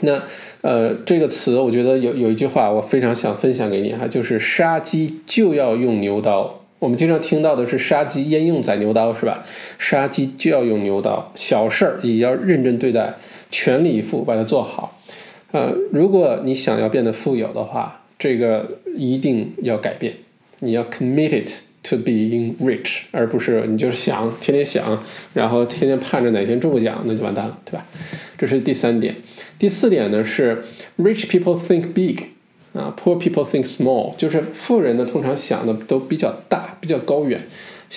[0.00, 0.22] 那
[0.60, 6.63] 呃，这个词我觉得有有一句话我非常想分享给你哈，就是杀鸡就要用牛刀。
[6.78, 9.44] 我们经常听到的是杀鸡焉用宰牛刀，是吧？
[9.78, 13.14] 杀鸡就要用牛刀，小事儿也要认真对待，
[13.50, 15.00] 全力以赴把它做好。
[15.52, 20.14] 呃，如果你想要变得富有的话，这个一定要改变。
[20.60, 21.50] 你要 committed
[21.82, 27.86] to being rich，而不是你就是想天天想，然后天天盼着哪天中个奖，那就完蛋了，对吧？
[28.36, 29.14] 这是第三点。
[29.58, 30.62] 第四点呢是
[30.98, 32.33] rich people think big。
[32.74, 37.40] 啊，poor people think small，就是富人呢通常想的都比较大，比较高远，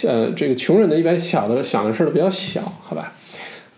[0.05, 3.13] 呃，这个穷人呢一般小的想的事儿都比较小，好吧？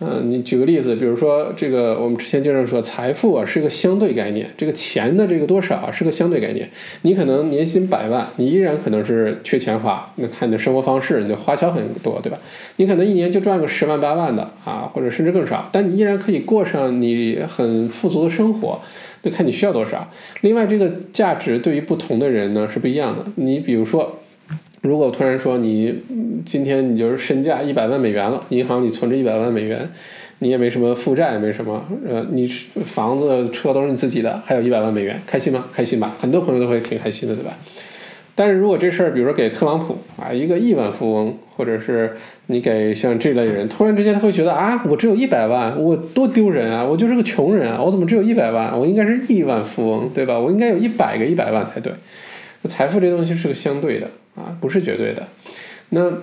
[0.01, 6.69] 嗯，你举个例子，比如说这个，我们之前经常说，财富啊是一个相对概念，这个钱的这个多少啊是个相对概念。
[7.01, 12.37] 你可能年薪百万，你依然可能是缺钱花，那看你的生活方式，你的花销很多，对吧？
[12.77, 18.79] 你可能一年就赚个十万八万的啊，或者甚至更少，但你依然可以过上你很富足的生活，
[19.23, 20.11] 那看你需要多少。
[20.41, 23.25] 另外，这个价值对于不同的人呢是不一样的。
[23.35, 24.19] 你比如说。
[24.81, 25.93] 如果突然说你
[26.45, 29.89] 今天你就是身价一百万美元了，银行里存着一百万美元，
[30.37, 35.65] 你也没什么负债，没什么，呃，你房子车都是你自己的，还有一百万美元，开心吗？
[35.73, 37.57] 开心吧，很多朋友都会挺开心的，对吧？
[38.39, 42.13] 但是如果这事儿，比如说给特朗普啊，一个亿万富翁，或者是
[42.45, 48.79] 你给像这类人，突然之间他会觉得啊，我只有一百万，我多丢人啊，我就是个穷人啊，我怎么只有一百万？
[48.79, 50.39] 我应该是亿万富翁，对吧？
[50.39, 51.91] 我应该有一百个一百万才对。
[52.63, 54.09] 财富这东西是个相对的。
[54.35, 55.27] 啊，不是绝对的。
[55.89, 56.13] 那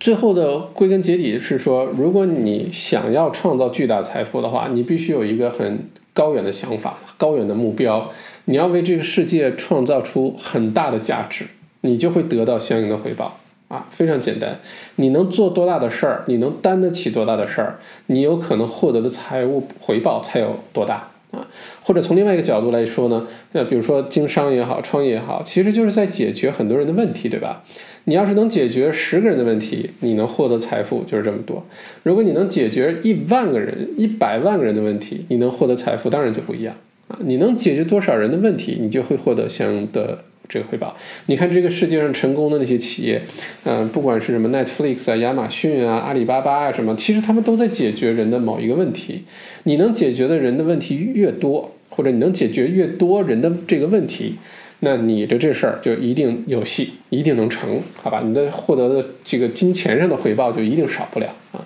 [0.00, 5.80] 最后的归根结底是说，如果你想要创造巨大财富的话，你必须有一个很
[6.14, 8.10] 高远的想法、高远的目标。
[8.46, 11.46] 你要为这个世界创造出很大的价值，
[11.82, 13.38] 你就会得到相应的回报。
[13.68, 14.60] 啊，非常简单。
[14.96, 17.78] 你能做多大的事儿，你能担得起多大的事儿，
[18.08, 21.08] 你有可能获得的财务回报才有多大。
[21.30, 21.48] 啊，
[21.80, 27.64] 或者从另外一个角度来说呢，那比如说经商也好，创业也好，其实就是在解决很多人的问题，对吧？
[28.04, 31.64] 你要是能解决十个人的问题，你能获得财富就是这么多。
[32.02, 36.74] 如果你能解决一万个人、一百万个人的问题，你能获得财富当然就不一样
[37.20, 40.24] 你能解决多少人的问题，你就会获得相应的。
[40.48, 40.94] 这个回报，
[41.26, 43.18] 你看这个世界上成功的那些企业，
[43.64, 49.24] 嗯，不管是什么 Netflix 啊、亚马逊啊、阿里巴巴啊什么，其实他们都在解决人的某一个问题。
[49.62, 54.34] 你能解决的人的问题越多，或者你能解决越多人的这个问题，
[54.80, 58.20] 那你的这事儿就一定有戏，一定能成，好吧？
[58.22, 61.64] 你的获得的这个金钱上的回报就一定少不了啊。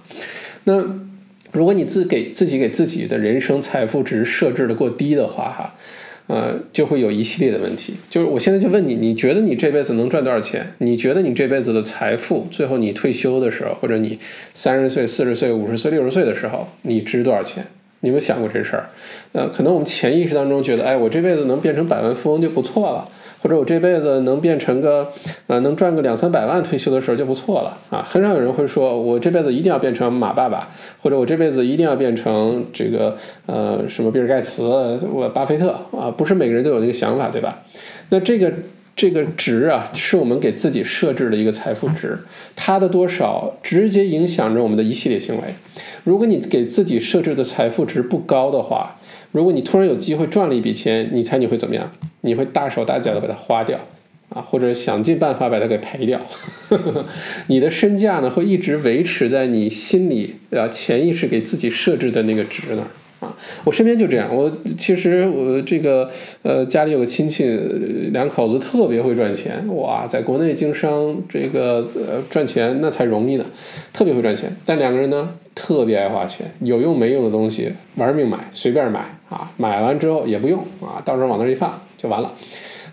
[0.63, 0.75] 那
[1.57, 5.75] 如果你自给自己给自己的人生财富值设置的过低的话，哈。
[6.29, 7.95] 呃，就会有一系列的问题。
[8.11, 10.75] 就是我现在就问你，你觉得你这辈子能赚多少钱？
[10.79, 14.19] 你觉得你这辈子的财富，最后你退休的时候，或者你
[14.53, 17.65] 三十岁、四十岁、五十岁、六十岁的时候，你值多少钱？
[18.01, 18.91] 你有没有想过这事儿？
[19.35, 23.09] 呃，可能我们潜意识当中觉得，哎，我这辈子能变成百万富翁就不错了。
[23.47, 25.07] 或者我这辈子能变成个，
[25.47, 28.03] 呃，能赚个两三百万，退休的时候就不错了啊。
[28.03, 30.69] 很少有人会说，我这辈子一定要变成马爸爸，
[31.01, 36.11] 或者我这辈子一定要变成这个，呃，什么比尔盖茨、我巴菲特啊。
[36.11, 37.63] 不是每个人都有那个想法，对吧？
[38.09, 38.53] 那这个
[38.97, 42.19] 这个值啊，是我们给自己设置的一个财富值，
[42.57, 45.43] 它的多少直接影响着我们的一系列行为。
[46.03, 48.97] 如果你给自己设置的财富值不高的话，
[49.33, 51.93] 如果你突然有机会赚了一笔钱，你猜你会怎么样？
[52.23, 53.79] 你会大手大脚的把它花掉，
[54.31, 56.21] 啊，或者想尽办法把它给赔掉。
[57.49, 62.87] 你的身价呢，会一直维持在你心里啊潜意识给自己设置的那个值那儿
[63.21, 63.37] 啊。
[63.65, 66.11] 我身边就这样，我其实我这个
[66.43, 67.45] 呃家里有个亲戚，
[68.13, 73.45] 两口子特别会赚钱，哇，在国内经商这个呃赚钱那才容易呢，
[73.93, 74.55] 特别会赚钱。
[74.65, 75.29] 但两个人呢？
[75.59, 79.01] 特别爱花钱，有用没用的东西玩命买，随便买
[79.31, 79.51] 啊！
[79.57, 82.31] 买完之后也不用啊，到时候往那儿一放就完了。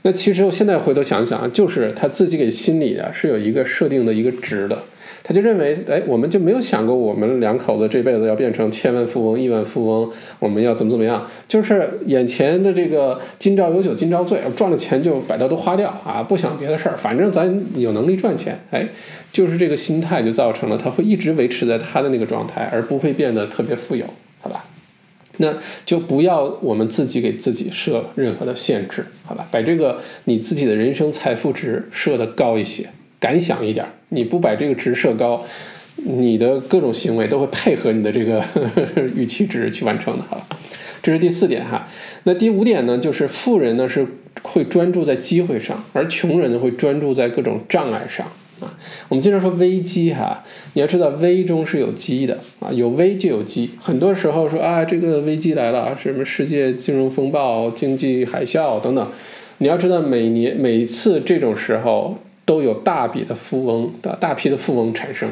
[0.03, 4.81] 那其实我现在回头想想，就是他自己给心里啊是有一个设定的一个值的。
[5.23, 11.25] 他就认为，哎，我们就没有想过我们两口子这辈子要变成千万富翁、亿万富翁，我们要怎么怎么样？
[11.47, 16.21] 就是眼前的这个今朝有酒今朝醉，赚了钱就把它都花掉啊！
[16.21, 18.86] 不想别的事儿，反正咱有能力赚钱，哎，
[19.31, 24.05] 就是这个心态就造成了他会一直维持在他的那个状态，而不会变得特别富有，
[24.41, 24.65] 好吧？
[25.38, 25.53] 那
[25.86, 29.47] 就不要我们自己给自己设任何的限制，好吧？
[29.49, 32.89] 把这个你自己的人生财富值设的高一些。
[33.23, 35.41] 敢想一点，你不把这个值设高，
[35.95, 38.43] 你的各种行为都会配合你的这个
[39.15, 40.45] 预期值去完成的，好吧？
[41.01, 41.88] 这是第四点哈。
[42.25, 44.05] 那第五点呢，就是富人呢是
[44.41, 48.27] 会专注在机会上，而穷人呢会专注在各种障碍上
[48.59, 48.77] 啊。
[49.07, 53.69] 我们经常说危机哈，你要知道危中是有机的啊，有危就有机。
[53.79, 59.07] 很多时候说啊，这个危机来了，什么世界金融风暴、经济海啸等等，
[59.59, 62.17] 你要知道每年每次这种时候。
[62.45, 65.29] 都有大笔的富翁的大批的富翁产生，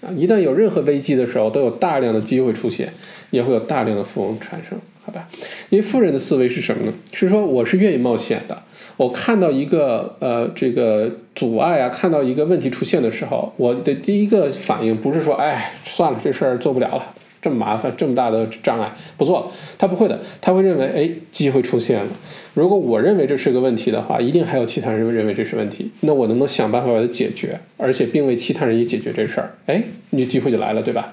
[0.00, 2.92] 啊，一旦有任何危机的时候，都有大量的机会出现，
[3.30, 5.28] 也会有大量的富翁产生，好吧？
[5.70, 6.92] 因为富人的思维是什么呢？
[7.12, 8.62] 是说我是愿意冒险的，
[8.96, 17.14] 我看到一个呃这个阻碍啊，看到一个问题出现的时候，我的第一个反应不是说，哎，算了，这事儿做不了了。
[17.42, 22.06] 这么麻烦，这么大的障碍，不做了，他不会的，他会认为，哎，机会出现了。
[22.54, 29.52] 如果我认为这是个问题的话，一定还有其他人认为这是问题，那我能不能想办法把它解决，而且并为其他人也解决这事儿？
[29.66, 31.12] 哎，你机会就来了，对吧？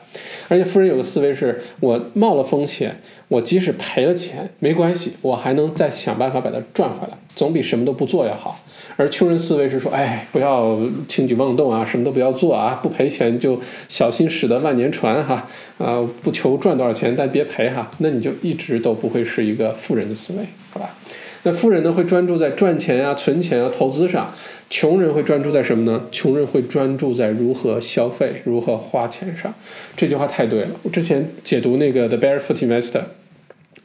[0.50, 8.64] 而且富人有个思维是，我冒了风险，我即使赔了钱没关系，我还能再想办法把它赚回来，总比什么都不做要好。
[9.00, 13.58] 而穷人思维是说，哎，不要轻举妄动啊，什么都不要做啊，不赔钱就
[13.88, 20.40] 小心驶得万年船哈，啊，不求赚多少钱，但别赔哈，那你就一直都不会是一个富人的思维，
[20.72, 20.94] 好吧？
[21.44, 24.34] 那富人呢会专注在赚钱啊、存钱啊、投资上，
[24.70, 26.02] 穷人会专注在什么呢？
[26.12, 29.54] 穷人会专注在如何消费、如何花钱上。
[29.96, 30.72] 这句话太对了。
[30.84, 33.00] 我之前解读那个《The Barefoot Investor》，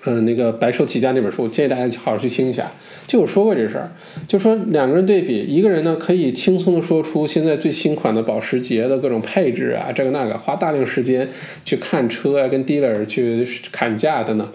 [0.06, 2.70] 嗯，那个白手起家那本书，建议大家好好去听一下。
[3.06, 3.90] 就有说过这事儿，
[4.28, 11.28] 就说两个人对比，一个人呢可以轻松的说出现在最新款的保时捷的各种配置啊，这个那个，花大量时间
[11.64, 14.46] 去看车啊，跟 dealer 去砍价等等。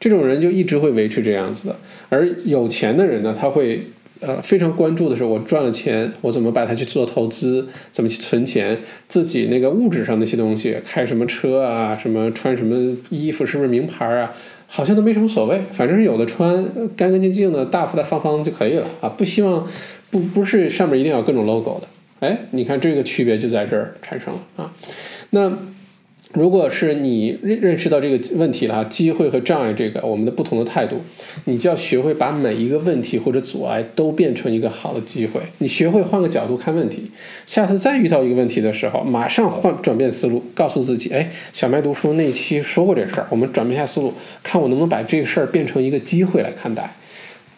[0.00, 1.76] 这种人就一直会维持这样子的，
[2.08, 3.82] 而有钱的人呢，他会
[4.20, 8.78] 呃非常关注的是，我赚了钱，我怎么把它去做投资，怎么去存钱，
[9.08, 14.34] 自己那个物质上那些东西，开什么车啊，什么穿什么衣服，是不是名牌啊，
[14.66, 16.64] 好像都没什么所谓，反正是有的穿，
[16.96, 19.66] 干干净净的，大大方方就可以了啊，不希望
[20.10, 21.86] 不不是上面一定要有各种 logo 的，
[22.20, 24.72] 哎，你看这个区别就在这儿产生了啊，
[25.30, 25.52] 那。
[26.32, 31.00] 如果是你认认识到这个问题了，机会和障碍这个我们的不同的态度，
[31.44, 35.40] 你就要学会把每一个问题或者阻碍都变成一个好的机会。
[35.58, 37.10] 你学会换个角度看问题，
[37.46, 44.12] 下次再遇到一个问题的时候，马上换转变思路，告诉自己，哎，小麦读书那期说过这事儿，我们转变一下思路，
[44.42, 46.94] 看我能不能把这个事儿变成一个机会来看待，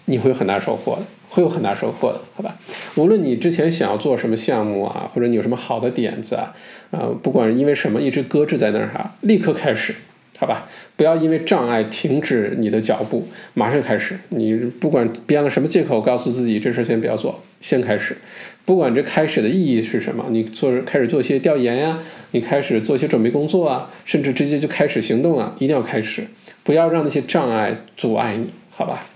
[0.08, 1.02] 你会有很大收获的。
[1.30, 2.56] 会有很大收获的，好吧？
[2.94, 6.54] 无论你之前想要做什么项目啊，或者你有什么好的点子啊，
[6.90, 9.94] 呃，不管因为什么一直搁置在那儿哈，立刻开始，
[10.38, 10.66] 好吧？
[10.96, 14.18] 不要因为障碍停止你的脚步，马上开始。
[14.30, 18.16] 你不管编了什么借口，告诉自己这事先不要做，先开始。
[18.64, 21.98] 不管这开始的意义是什么，你做开始做一些调研呀，
[22.30, 26.26] 你开始做一些准备工作啊，甚至直接就开始行动啊，一定要开始，
[26.64, 29.06] 不要让那些障碍阻碍你，好吧？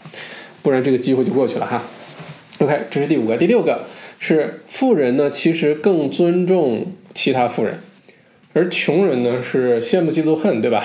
[0.63, 1.83] 不然这个机会就过去了哈。
[2.59, 3.85] OK，这是第五个，第六个
[4.19, 7.79] 是富人呢，其实更尊重其他富人，
[8.53, 10.85] 而穷人呢是羡慕嫉妒恨，对吧？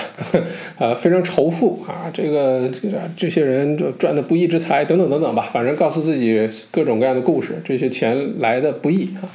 [0.78, 9.30] 啊， 非常仇富啊，这个这这些人赚的不义之财等等等等吧，反正告诉自己各种各样的故事，这些钱来的不易啊。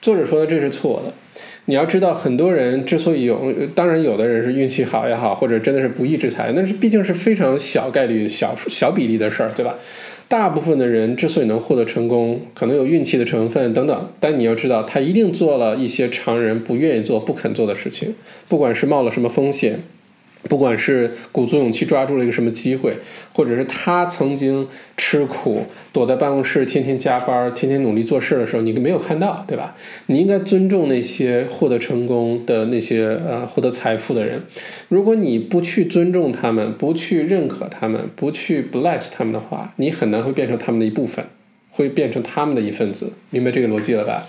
[0.00, 1.12] 作者说的这是错的，
[1.66, 9.74] 你要知道，很多人之所以有，当然有的人是运气好也好，或者真的是不义之财，那是毕竟是非常小概率、小小比例的事儿，对吧？
[10.28, 18.14] 大部分的人之所以能获得成功，可能有运气的成分等等，但你要知道，他一定做了一些常人不愿意做、不肯做的事情，
[18.48, 19.80] 不管是冒了什么风险。
[20.48, 22.96] 不管是鼓足勇气抓住了一个什么机会，
[23.32, 29.74] 或者是他曾经吃苦，躲在办公室天天加班、天天努力做事的时候，你没有看到，对吧？
[30.06, 34.42] 你应该尊重那些获得成功的那些呃获得财富的人。
[34.88, 41.24] 如果你不去尊重他们，不去认可他们，不去 bless 他们的话，你很难会变成他们的一部分，
[41.70, 43.12] 会变成他们的一份子。
[43.30, 44.26] 明白这个逻辑了吧？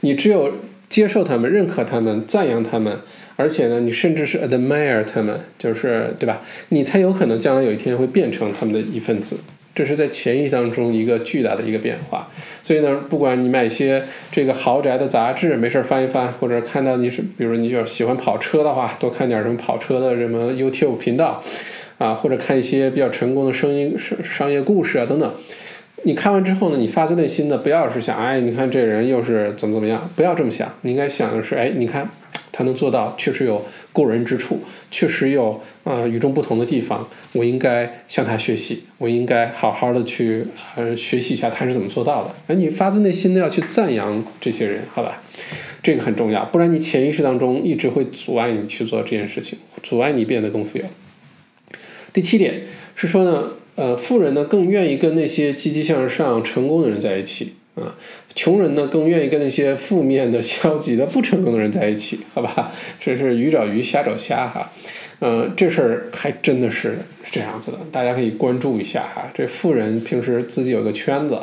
[0.00, 0.52] 你只有
[0.88, 3.00] 接受他们、认可他们、赞扬他们。
[3.38, 6.42] 而且呢，你甚至是 admire 他们，就是对吧？
[6.70, 9.36] 你才有可能将来有一天会变成他们的一份子。
[9.76, 12.28] 这是在潜意识当中一个巨大的一个变化。
[12.64, 21.40] 所以呢，不管你买一些这个豪宅的杂志，没事翻一翻，或者看到你是，比如你就喜欢跑车的话，多看点什么跑车的什么 YouTube 频道
[21.98, 25.32] 啊，或者看一些比较成功的声音商商业故事啊等等。
[26.02, 30.68] 你看完之后呢，你发自内心的不要是想，哎，你看这人又是怎么怎么样，不要这么想。
[30.80, 32.10] 你应该想的是，哎，你看。
[32.58, 34.58] 他能做到，确实有过人之处，
[34.90, 37.08] 确实有啊与众不同的地方。
[37.34, 40.44] 我应该向他学习，我应该好好的去
[40.74, 42.34] 呃学习一下他是怎么做到的。
[42.48, 45.22] 哎，你发自内心的要去赞扬这些人，好吧？
[45.84, 50.84] 这个很重要，不然你潜意识当中一直会阻碍你去做这件事情，阻碍你变得更富有。
[52.12, 52.62] 第七点
[52.96, 57.52] 是说呢，呃，富人呢更愿意跟那些积极向上、成功的人在一起。
[57.80, 57.94] 啊，
[58.34, 62.72] 穷人呢更愿意跟那些负面的、消极的、不成功的人在一起， 好吧？
[63.00, 64.70] 这是鱼找鱼，虾找虾，哈。
[65.20, 69.28] 嗯，这事儿还真的是是这样子的，大家可以关注一下哈。
[69.34, 71.40] 这富人平时自己有个圈子，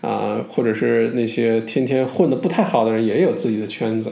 [0.00, 4.10] 啊，或者是那些天天混得不太好的人也有自己的圈子。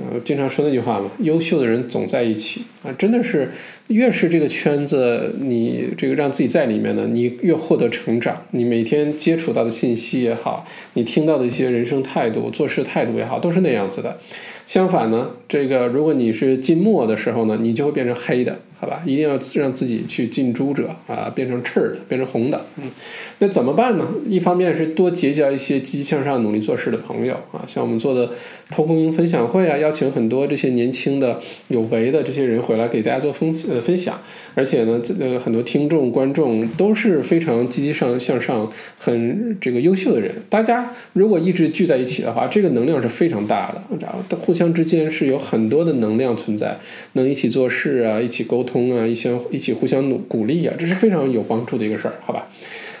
[0.00, 3.50] 呃，经常说那句话嘛，优秀的人总在一起啊，真的是，
[3.88, 8.44] 越是这个圈子，你这个让自己在里面呢，你越获得成长。
[8.52, 14.16] 你每天接触到的信息也好，你听到的一些人生态度、做事态度也好，都是那样子的。
[14.64, 19.02] 相反呢，这个如果你是进墨的时候呢，你就会变成黑的，好吧？
[19.04, 22.64] 一定要让自己去近朱者啊，变成赤的，变成红的。
[22.76, 22.90] 嗯，
[23.40, 24.08] 那怎么办呢？
[24.26, 28.30] 一方面是多结交一些积极向上、努力做事的朋友啊，像我们做的
[28.70, 34.18] 蒲公英分享会啊，邀请很多这些年轻的有为的这些人回来给大家做分呃分享，
[34.54, 40.34] 而且呢，这个很多听众观众都是非常积极上向上、很这个优秀的人。
[40.48, 46.78] 大家如果一直聚在一起的话，这个能量是非常大的，然后互相之间是有很多的能量存在，
[47.12, 52.46] 能一起做事啊，一起沟通通啊，一些一起互相努鼓励啊，这是非常有帮助的一个事儿，好吧？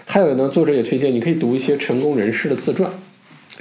[0.04, 2.90] 还有呢，作者也推荐你可以读一些成功人士的自传，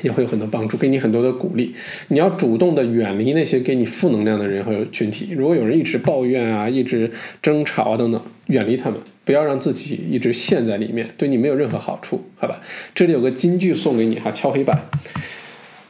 [0.01, 1.75] 也会有很多帮助，给你很多的鼓励。
[2.07, 5.29] 你要主动的远离那些给你负能量的人和群体。
[5.35, 12.59] 如果有人一直抱怨啊，一直争吵啊等等，远离他们，不要让自己一直陷在里面，对你没有任何好处，好吧？
[12.95, 14.85] 这里有个金句送给你哈，敲黑板。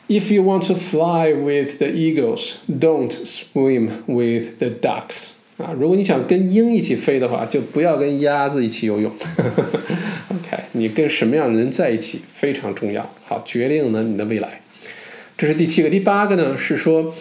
[0.09, 5.35] If you want to fly with the eagles, don't swim with the ducks.
[5.59, 9.11] 啊，如果你想跟鹰一起飞的话，就不要跟鸭子一起游泳。
[10.31, 14.61] OK，你跟什么样的人在一起非常重要，好，决定了你的未来。
[15.37, 17.13] 这是第七个，第八个呢是说，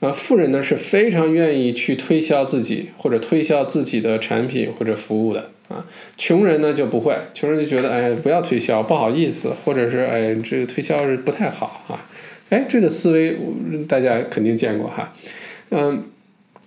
[0.00, 5.86] 呃，富人呢是非常愿意去推销自己或者推销自己的产品或者服务的啊，
[6.16, 12.10] 穷人呢就不会，穷人就觉得哎不要推销，不好意思，或者是哎这个推销是不太好啊，
[12.50, 13.36] 哎这个思维
[13.86, 15.12] 大家肯定见过哈，
[15.70, 16.02] 嗯。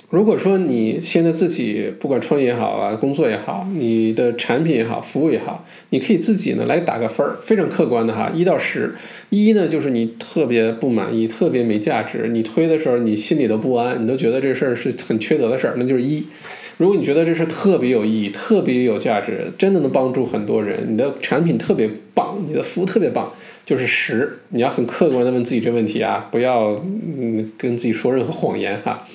[0.10, 8.96] 如果说你现在自己不管创业也好啊，工作也好，你的产品也好，服务也好，你可以自己呢来打个分儿，非常客观的哈，一到十，
[9.30, 16.24] 一呢就是你特别不满意，特别没价值，你推的时候你心里都不安，你都觉得这事儿是很缺德的事儿，那就是一。
[16.78, 23.30] 如果你觉得这事特别有意义，特别有价值，真的能帮助很多人，你的产品特别棒，你的服务特别棒，
[23.66, 24.38] 就是十。
[24.50, 29.06] 你要很客观的问自己这问题啊，不要嗯跟自己说任何谎言哈。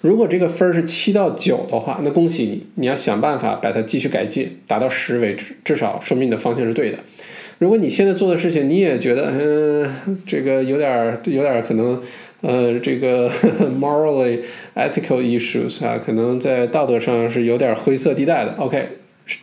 [0.00, 6.98] 如果这个分儿是七到九的话，那恭喜你，你要想办法把它继续改进，达到十为止，至少说明你的方向是对的。
[7.58, 12.00] 如果你现在做的事情你也觉得，嗯，这个有点儿有点儿可能，
[12.40, 13.30] 呃，这个
[13.78, 14.38] morally
[14.74, 18.54] ethical issues 啊，可能在道德上是有点灰色地带的。
[18.56, 18.88] OK，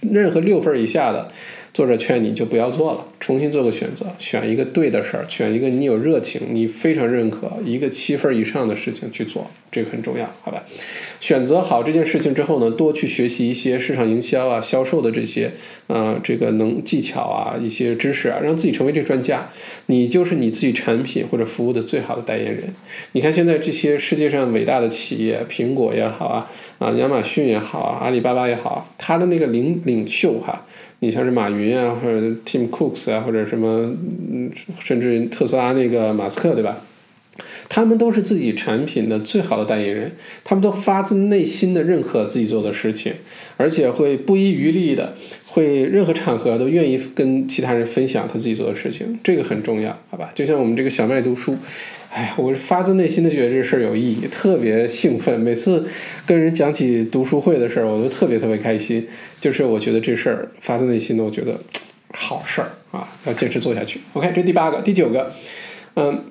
[0.01, 1.29] 任何六分以下的。
[1.73, 10.63] 作者劝你就不要做了，重新做个选择，选一个对的事儿，选一个你有热情、你非常认可、一个七分以上的事情去做，这个很重要，好吧？
[11.19, 15.51] 选择好这件事情之后呢，多去学习一些市场营销啊、销售的这些，
[15.87, 19.49] 呃，这个能技巧啊、一些知识啊，让自己成为这专家，
[19.87, 22.73] 你就是你自己产品或者服务的最好的代言人。
[23.11, 26.49] 你看现在这些世界上伟大的企业，苹果也好啊，
[26.79, 30.65] 啊，亚马逊也好啊，阿里巴巴也好，它的那个领领袖哈。
[30.99, 33.95] 你像是马云啊，或者 Tim Cooks 啊，或者什么，
[34.79, 36.81] 甚至特斯拉那个马斯克，对吧？
[37.69, 43.13] 他们都是自己产品的最好的代言人，他们都发自内心的认可自己做的事情，
[43.57, 45.13] 而且会不遗余力的，
[45.45, 50.31] 会任何场合都愿意跟其他人分享他自己做的事情，这个很重要，好吧？
[50.33, 51.55] 就像我们这个小麦读书。
[52.09, 55.39] 哎呀，我发自内心的觉得这事儿有意义，特别兴奋。
[55.39, 55.85] 每次
[56.25, 59.07] 跟人讲起读书会的事儿，我都特别特别开心。
[59.39, 61.59] 就是我觉得这事儿发自内心的，我觉得
[62.13, 63.99] 好事儿啊，要坚持做下去。
[64.13, 65.31] OK，这第八个，第九个，
[65.95, 66.23] 嗯，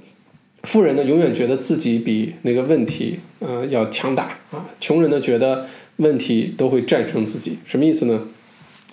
[0.63, 4.67] 富人呢永远觉得自己比那个问题，嗯，要强大啊。
[4.81, 5.67] 穷人呢觉得
[5.97, 8.23] 问题都会战胜自己，什么意思呢？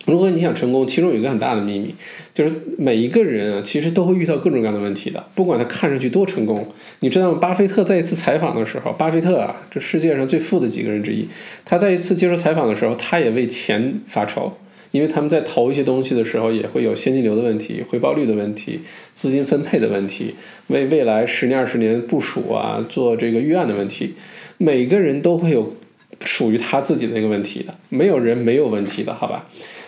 [0.05, 1.95] 如果你想成功，其中有一个很大的秘密，
[2.33, 5.25] 就是每一个人啊，其实都会遇到各种各样的问题的。
[5.33, 6.67] 不管他看上去多成功，
[6.99, 7.37] 你知道吗？
[7.39, 11.27] 巴菲特在一次采访的时候，巴菲特啊，这世界上最富的几个人之一，
[11.63, 14.51] 他在一次接受采访的时候，他也为钱发愁，
[14.91, 18.81] 因为他们在投一些东西的时候，也会有现金流的问题、回报率的问题、
[19.13, 20.35] 资金分配的问题，
[20.67, 24.15] 为未来十年、二十年部署啊，做这个预案的问题。
[24.57, 25.75] 每个人都会有
[26.19, 29.45] 属于他自己的那个问题的，没有人没有问题的，好吧？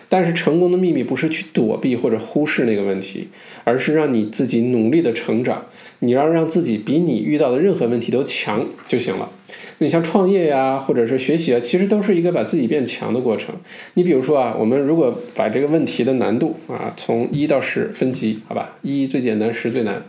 [0.08, 3.28] 但是成功的秘密不是去躲避或者忽视那个问题，
[3.64, 5.66] 而是让你自己努力的成长。
[6.00, 9.30] 你要让自己比你遇到的任何问题都强就行了。
[9.78, 13.54] 你像创业呀，或者是学习啊，其实都是一个把自己变强的过程。
[13.94, 20.02] 你比如说啊，我们如果把这个问题的难度啊从一到十分级，好吧，一最简单，十最难。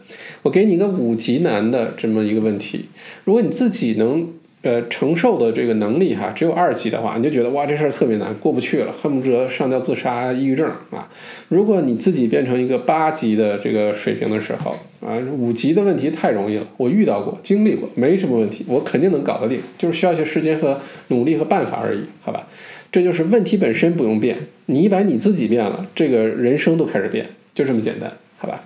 [0.44, 2.86] 我给你一个五级难的这么一个问题，
[3.24, 4.28] 如果你自己能。
[4.64, 11.08] 呃，承受的这个能力哈，只有二级的话，你就觉得哇，这事儿特别难，过不去了，恨不得上吊自杀、抑郁症啊。
[11.48, 22.48] 如果你自己变成一个八级的这个水平的时候啊，五级的问题太容易了，我遇到过、经历过，没什么问题，我肯定能搞得定，就是需要一些时间和努力和办法而已，好吧？
[22.92, 28.64] 这就是问题本身不用变，你把你自己变了，这个人生都开始变，就这么简单，好吧？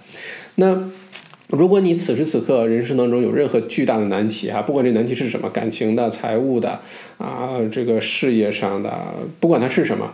[0.55, 0.89] 那。
[1.51, 6.79] 如果你此时此刻人生当中有任何巨大的难题哈，不管这难题是什么，感情的、财务的
[7.17, 10.13] 啊，这个事业上的，不管它是什么，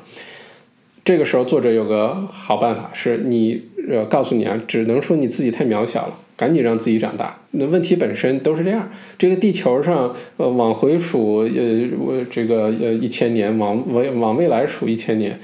[1.06, 7.40] 这个时候作者有个好办法，是你呃告诉你啊，只能说你自己太渺小了，赶紧让自己长大。
[7.52, 15.40] 那问题本身都是这样，这个地球上呃往回数呃我这个呃一千年，往往往未来数一千年。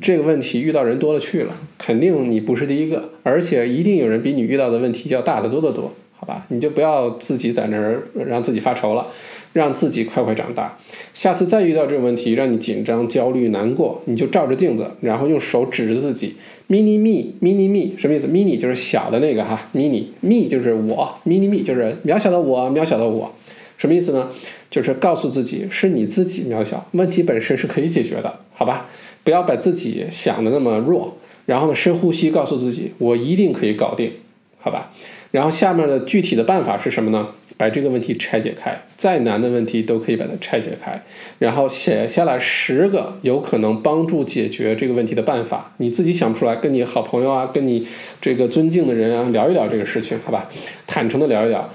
[0.00, 6.46] 这个问题遇到人多了去了，肯定你不是第一个，而且一定有人比你遇到的问题要大得多得多，好吧？
[6.50, 9.08] 你就不要自己在那儿让自己发愁了，
[9.52, 10.78] 让自己快快长大。
[11.12, 16.36] 下次再遇到这个问题，让你紧张、焦虑、难过，你就照着镜子，然后用手指着自己
[16.68, 23.34] ，mini me，mini me，什么意思？mini 就是小的那个哈，mini me 就是我，mini me 就是渺小的我，渺小的我，
[23.76, 24.30] 什么意思呢？
[24.70, 28.88] 就是告诉自己是你自己渺小，问题本身是可以解决的，好吧？
[29.24, 34.12] 不要把自己想的那么弱，然后呢，深呼吸，告诉自己，我一定可以搞定，
[34.58, 34.90] 好吧？
[35.30, 37.28] 然后下面的具体的办法是什么呢？
[37.56, 41.00] 把这个问题拆解开，再难的问题都可以把它拆解开，
[41.38, 45.72] 然后写下来十个有可能帮助解决这个问题的办法。
[45.76, 47.86] 你自己想不出来，跟你好朋友啊，跟你
[48.20, 50.48] 这个尊敬的人啊聊一聊这个事情，好吧？
[50.86, 51.70] 坦诚的聊一聊。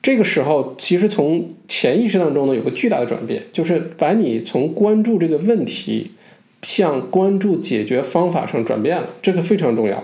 [0.00, 6.12] 这个时候，其实从潜意识当中呢，有个巨大的转变，就是把你从关注这个问题。
[6.64, 10.02] 向关注解决方法上转变了，这个非常重要。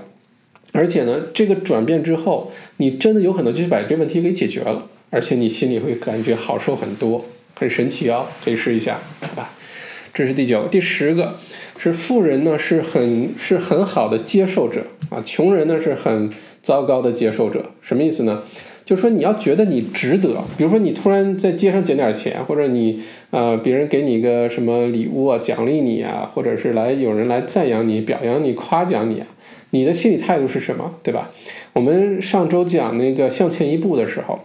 [0.73, 7.25] 而且呢，这个转变之后，你真的有可能就是把这问题给解决了，而且你心里会感觉好受很多，
[7.59, 9.51] 很神奇哦，可以试一下，好吧？
[10.15, 11.37] 这是第九，第十个
[11.77, 16.31] 是富人呢是很是很好的接受者啊，穷人呢是很
[16.63, 18.43] 糟糕的接受者，什么意思呢？
[18.91, 29.29] 就说，你要觉得你值得，比如说你突然在街上捡点钱，或者你呃别人给你个什么礼物啊，奖励你啊，或者是来有人来赞扬你、表扬你、夸奖你啊，
[29.71, 31.31] 你的心理态度是什么，对吧？
[31.73, 34.41] 我们上周讲那个向前一步的时候。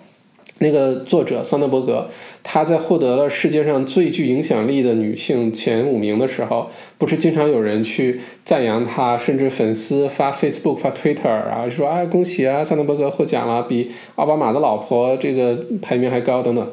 [0.60, 2.08] 那个作者桑德伯格，
[2.42, 16.72] 他在获得了世界上最具影响力的女性前五名的时候，不是经常有人去赞扬他，甚至粉丝发 Facebook、发 Twitter 啊，说啊恭喜啊，桑德伯格获奖了，比奥巴马的老婆这个排名还高等等。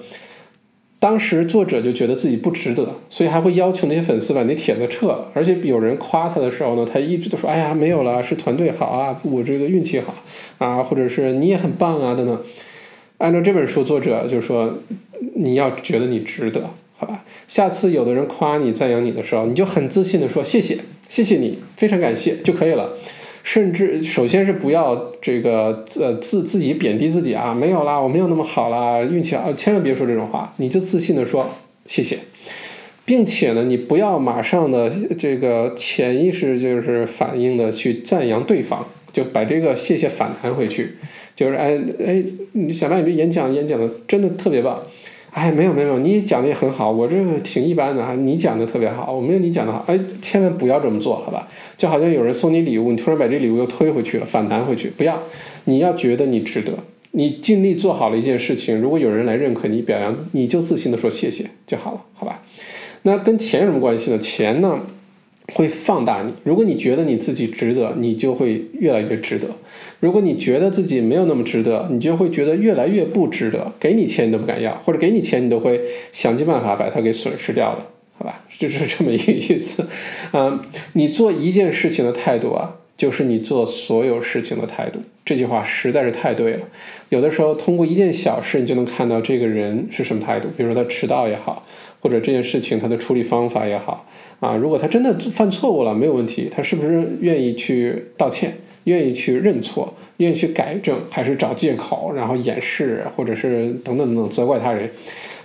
[1.01, 5.33] 当时作者就觉得自己不值得，所以还会要求那些粉丝把那帖子撤了。
[5.35, 10.15] 而且有人夸他的时候呢，他一直都说：“哎呀，没有了，是团队好啊，我这个运气好
[10.59, 12.41] 啊，或者是你也很棒啊，等等。”
[13.23, 14.79] 按照这本书作者就说，
[15.37, 17.25] 你要觉得你值得，好吧？
[17.47, 20.77] 下次有的人夸你、赞扬你的时候，你就很自信的说谢谢，
[21.09, 22.95] 谢谢你，非常感谢就可以了。
[23.45, 31.49] 甚至首先是不要这个呃自自己贬低自己啊，没有啦，我没有那么好啦，运气啊，千万别说这种话，你就自信的说
[31.87, 32.19] 谢谢，
[33.05, 40.97] 并且呢，你不要马上的这个潜意识就是反应的去赞扬对方，就把这个谢谢反弹回去。
[41.35, 42.23] 就是哎哎，
[42.53, 44.83] 你想到你这演讲演讲的真的特别棒，
[45.31, 51.49] 哎没有没有，你讲的也很好，我这个挺一般的哈，你讲的特别好，我没有你讲的好，哎千万不要这么做好吧？
[51.77, 55.19] 就好像有人送你礼物，你突然把这礼物又推回去了，反弹回去，不要，
[55.65, 56.73] 你要觉得你值得，
[57.13, 62.43] 你尽力做好了一件事情，如果有人来认可你表扬，你就自信的说谢谢就好了，好吧？
[63.03, 64.19] 那跟钱有什么关系呢？
[64.19, 64.81] 钱呢？
[65.55, 66.33] 会放大你。
[66.45, 69.49] 如果你觉得你自己值得，你就会越来越值得；
[70.01, 73.73] 如果你觉得自己没有那么值得，你就会觉得越来越不值得。
[73.79, 75.81] 给你钱你都不敢要，或者给你钱你都会
[76.11, 77.87] 想尽办法把它给损失掉的，
[78.17, 78.45] 好吧？
[78.59, 79.87] 就是这么一个意思。
[80.33, 80.61] 嗯，
[80.95, 85.01] 你做一件事情的态度啊，就是你做所有事情的态度。
[85.25, 86.69] 这句话实在是太对了。
[87.09, 90.49] 有的时候通过一件小事，你就能看到这个人是什么态度。
[90.57, 91.67] 比如说他迟到也好。
[92.01, 94.05] 或者这件事情他的处理方法也好
[94.41, 104.91] 啊，如果他真的犯错误了，没有问题，他是不是愿意去道歉，愿意去认错，愿意去改正，还是找借口然后掩饰，或者是等等等等责怪他人？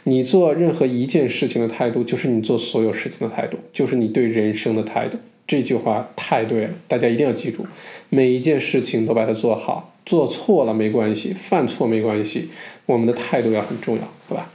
[0.05, 5.19] 你做任何一件事情的态度，就是你做所有事情的态度，就是你对人生的态度。
[5.47, 7.65] 这句话太对了，大家一定要记住，
[8.09, 12.49] 每一件事情都把它做好，做错了没关系，犯错没关系，
[12.85, 14.51] 我们的态度要很重要，好吧？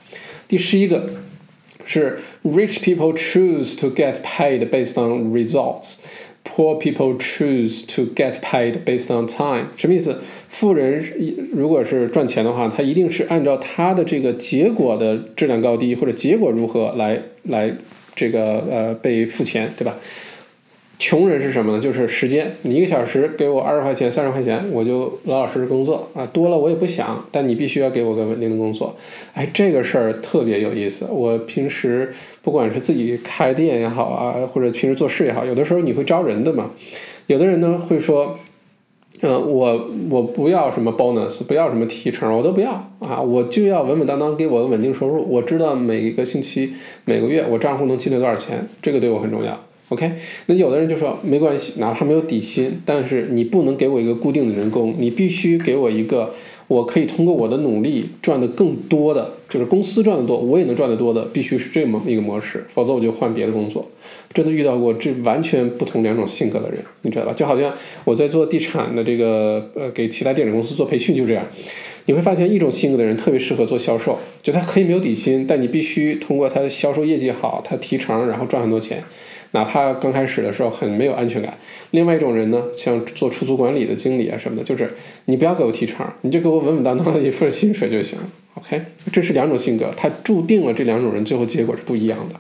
[0.47, 1.09] 第十一个。
[1.84, 5.97] 是 rich people choose to get paid based on results,
[6.45, 9.66] poor people choose to get paid based on time。
[9.76, 10.20] 什么意思？
[10.47, 11.03] 富人
[11.53, 17.74] 如果是赚钱的话，他一定是按照他的这个结果的质量高低或者结果如何来来
[18.14, 19.99] 这个呃被付钱，对吧？
[20.99, 21.80] 穷人是什么呢？
[21.80, 28.95] 就是时间，你一个小时给我二十块钱、三十块钱，我就老老实实工作啊，多了我也不想，但你必须要给我个稳定的工作。
[29.34, 31.07] 哎，这个事儿特别有意思。
[31.11, 36.70] 我平时不管是自己开店也好啊，或者平时做事也好，有的时候你会招人的嘛。
[37.26, 38.38] 有的人呢会说，
[39.22, 42.70] 嗯，我我不要什么 bonus，不要什么提成，我都不要
[43.01, 45.28] 啊，我就要稳稳当当给我个稳定收入。
[45.28, 46.74] 我知道每一个星期、
[47.05, 49.59] 每个月我账户能积累多少钱，这个对我很重要。
[49.93, 50.11] OK，
[50.47, 56.32] 那有的人就说没关系，哪怕没有底薪，但是你不能给我一个固定的人工，你必须给我一个
[56.66, 63.86] 我可以通过我的努力赚的更多的，就是公司赚的多，我也能赚得多的，必须是这么一个模式，否则我就换别的工作。
[64.32, 67.34] 真的遇到过这完全不同两种性格的人，你知道吧？
[67.34, 67.74] 就好像
[68.05, 71.47] 我在做地产的这个呃，给其他电子公司做培训就这样，
[72.07, 79.05] 你会发现一种性格的人特别适合做销售，就他可以没有底薪，但你必须通过他的销售业绩好，他提成，然后赚很多钱。
[79.53, 81.57] 哪怕刚开始的时候很没有安全感。
[81.92, 84.92] 另外一种人呢，像做出租管理的经理啊什么的，就是
[85.26, 88.18] 你不要给我提成，你就给我稳稳当当的一份薪水就行。
[88.55, 88.82] OK，
[89.12, 92.36] 这是两种性格，它注定了这两种人最后结果是不一样的。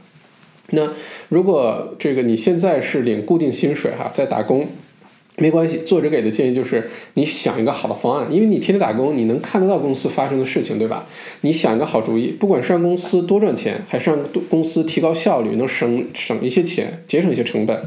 [0.70, 0.90] 那
[1.28, 4.66] 如果这个你现在是领固定薪水哈，在打工。
[5.38, 11.06] 没关系，作者给的建议就是你想一个好的方案，因为你天天打工，你能看得到公司发生的事情，对吧？
[11.40, 14.18] 你想一个好主意，不管是让公司多赚钱，还是让
[14.50, 17.82] 公司提高效率，能省省一些钱，节省一些成本，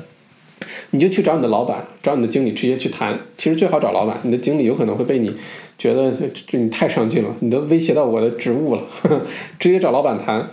[0.90, 3.20] 你就去找你的老板，找你的经理直接去谈。
[3.38, 5.32] 其实最好找老板，你的经理有可能会被你
[5.78, 8.84] 觉得这你太上进了，你都威胁到我的职务了，
[9.60, 10.50] 直接找老板谈。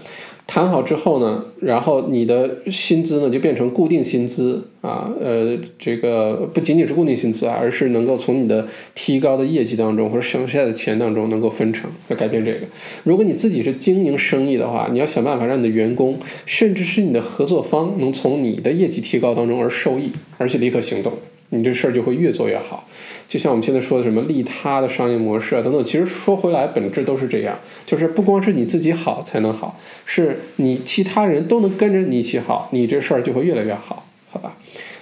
[0.47, 12.67] 谈好之后呢，然后你的薪资呢就变成固定薪资啊，呃，这个不仅仅是固定薪资啊，而是能够从你的提高的业绩当中或者省下的钱当中能够分成，要改变这个。
[13.05, 21.13] 如果你自己是经营生意的话，你要想办法让你的员工，甚至是你的合作方，能从你的业绩提高当中而受益，而且立刻行动。
[21.55, 22.89] 你这事儿就会越做越好，
[23.29, 34.57] 就像我们现在说的什么利他的商业模式啊等等，其实说回来本质都是这样，就是不光是你自己好才能好，是你其他人都能跟着你一起好，你这事儿就会越来越好，好吧？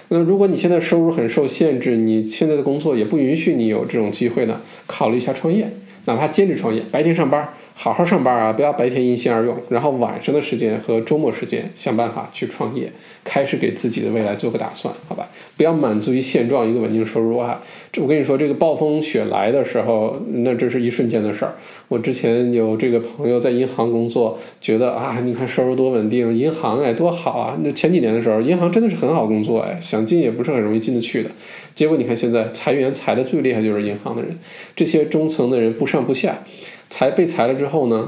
[0.09, 5.71] 那如果你现在收入很受限制，你现在的工作也不允许你有这种机会呢，考虑一下创业，
[6.03, 7.47] 哪怕兼职创业，白天上班。
[7.73, 12.91] 好好上班啊，不要白天因心而用，然后晚上的时间和周末时间想办法去创业，
[13.23, 15.27] 开始给自己的未来做个打算，好吧？
[15.57, 17.61] 不要满足于现状，一个稳定收入啊。
[17.91, 21.55] 这我跟你说，这个暴风雪来的时候，那这是一瞬间的事儿。
[21.87, 27.57] 我之前有这个朋友在银行工作，觉得啊，你看收入多稳定，银行哎多好啊。
[27.63, 31.31] 那前几年的时候，银行真的是很好工作哎，想进也不是很容易进得去的。
[31.73, 34.37] 结果你看现在裁员裁的最厉害就是银行的人，
[34.75, 36.43] 这些中层的人不上不下。
[36.91, 38.05] 裁被裁了之后呢，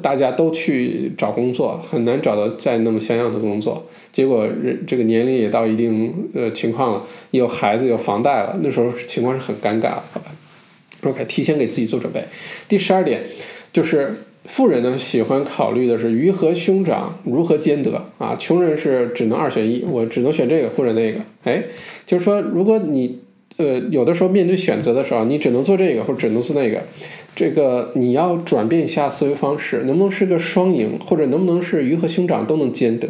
[0.00, 3.84] 大家都去找工作，很难找到再那么像样的工作。
[4.12, 7.02] 结果人这个年龄也到一定呃情况了，
[7.32, 10.32] 有孩子有房贷了，那时候情况是很尴尬的，好吧
[11.02, 12.22] ？OK，提前给自己做准备。
[12.68, 13.24] 第十二点
[13.72, 21.20] 就是富人呢喜欢考虑的是鱼和熊掌如何兼得啊，穷人是只能二选一，我只能选这个或者那个。
[21.42, 21.64] 哎，
[22.06, 23.18] 就是说如果你
[23.56, 26.80] 呃有的时候面对选择的时候，你只能做这个或者只能做那个。
[27.34, 33.08] 这个你要转变一下思维方式，能不能是个双赢，或者能不能是鱼和熊掌都能兼得？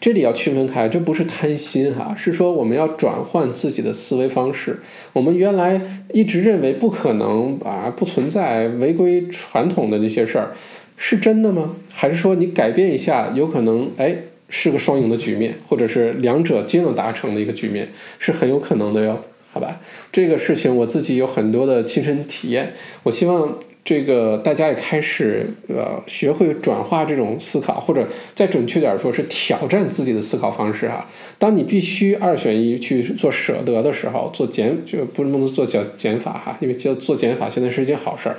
[0.00, 4.80] 这里要区分开，这不是贪心哈，是说我们要转换自己的思维方式。
[5.12, 5.80] 我们原来
[6.12, 10.50] 一直认为不可能啊，不存在违规传统的那些事儿，
[10.96, 11.76] 是真的吗？
[11.90, 14.16] 还是说你改变一下，有可能哎
[14.48, 19.18] 是个双赢的局面，或者是两者皆能达成的一个局面，是很有可能的哟。
[19.52, 19.80] 好吧，
[20.12, 22.72] 这个事情我自己有很多的亲身体验。
[23.02, 31.08] 我希望这个大家也开始呃学会转化这种思考，或者再准确点说是挑战自己的思考方式哈。
[31.38, 38.36] 当你必须二选一去做舍得的时候，做减就不能做减减法哈，因为做做减法现在是一件好事儿。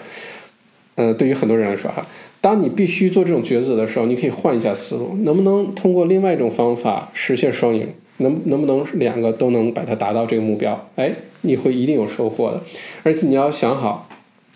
[0.95, 2.05] 呃，对于很多人来说哈，
[2.39, 7.89] 当你必须做这种抉择的时候，你可以换一下思路，能不能通过另外一种方法实现双赢？
[8.18, 10.89] 能能不能两个都能把它达到这个目标？
[10.95, 12.62] 哎，你会一定有收获的，
[13.03, 14.07] 而且你要想好，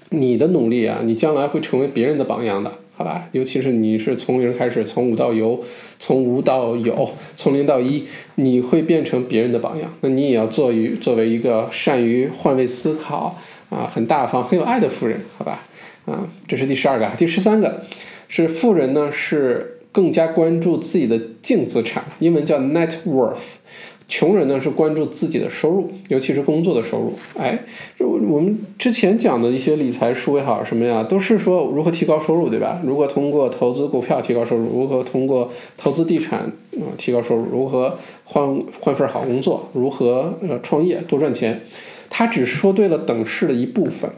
[0.10, 3.28] 你的努力啊，你将来会成为别人的榜样的，好吧？
[3.32, 5.64] 尤其是你是从零开始，从无到有，
[5.98, 9.92] 从无到有，从零到一，你会变成别人的榜样。
[10.02, 13.40] 那你也要做于作为一个善于换位思考
[13.70, 15.64] 啊，很大方、很有爱的富人，好吧？
[16.06, 17.82] 啊，这是第十二个，第十三个
[18.28, 19.72] 是富人呢是。
[19.96, 23.54] 更加关注自己的净资产，英文叫 net worth。
[24.10, 27.14] 穷人呢是关注自己的收入，尤其是工作的收入。
[27.38, 27.58] 哎，
[28.00, 32.82] 我们之前讲的一些理财书也好，什么呀，都是说如何提高收入，对吧？
[32.84, 34.66] 如何通过投资股票提高收入？
[34.66, 36.40] 如何通过投资地产
[36.74, 37.46] 啊提高收入？
[37.46, 39.70] 如何换换份好工作？
[39.72, 41.62] 如何呃创业多赚钱？
[42.10, 44.12] 他只是说对了等式的一部分，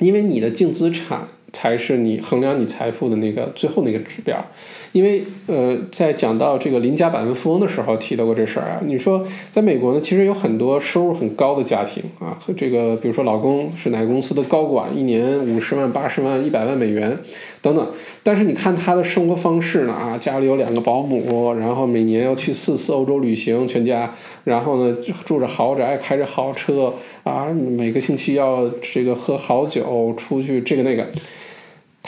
[0.00, 1.28] 因为你的净资产。
[1.50, 4.44] 才是你衡量你财富的那个最后那个指标。
[4.92, 8.80] 因为呃，在讲到这个邻家百万富翁的时候提到过这事儿啊。
[8.84, 17.16] 你说在美国呢，其实有很多收入很高的家庭啊，和这个比如说老公是哪个公司的高管，一年五十万、八十万、一百万美元
[17.60, 17.86] 等等。
[18.22, 24.12] 但是你看他的生活方式呢啊，家里有两个保姆，然后每年要去四次欧洲旅行，全家，
[24.44, 31.06] 然后呢住着豪宅，开着豪车啊，每个星期要这个喝好酒，出去这个那个。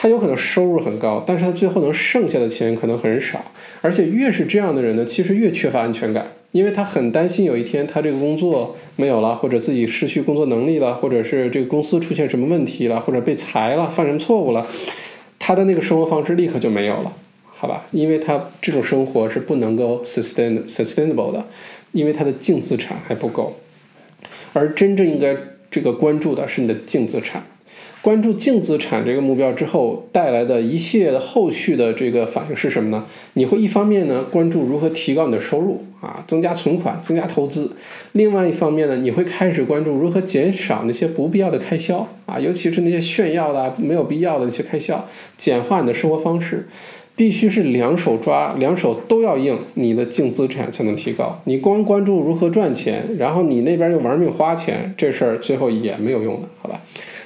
[0.01, 3.39] 他有可能收入很高，但是他最后能剩下的钱可能很少，
[3.81, 14.65] 而且越是这样的人呢，其实越缺乏安全感，因为他很担心有一天他这个工作没有了，或者自己失去工作能力了，或者是这个公司出现什么问题了，或者被裁了，犯什么错误了，
[15.37, 17.85] 他的那个生活方式立刻就没有了，好吧？
[17.91, 21.45] 因为他这种生活是不能够 sustain sustainable 的，
[21.91, 23.55] 因为他的净资产还不够，
[24.53, 25.37] 而真正应该
[25.69, 27.43] 这个关注的是你的净资产。
[28.01, 33.05] 关注净资产这个目标之后带来的一系列的后续的这个反应是什么呢？
[33.33, 37.67] 你会一方面呢关注如何提高你的收入啊，增加存款，增加投资；
[38.13, 45.05] 另外一方面呢，你会开始关注如何减少那些不必要的开销啊，尤其是那些炫耀的、没有必要的那些开销，
[45.37, 46.67] 简化你的生活方式。
[47.13, 51.39] 必须是两手抓，两手都要硬，你的净资产才能提高。
[51.43, 56.81] 你光关注如何赚钱，然后你那边又玩命花钱，这事儿最后也没有用的，好吧？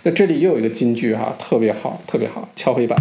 [0.07, 2.95] 那这里又有一个金句哈，特别好，特别好，敲黑板，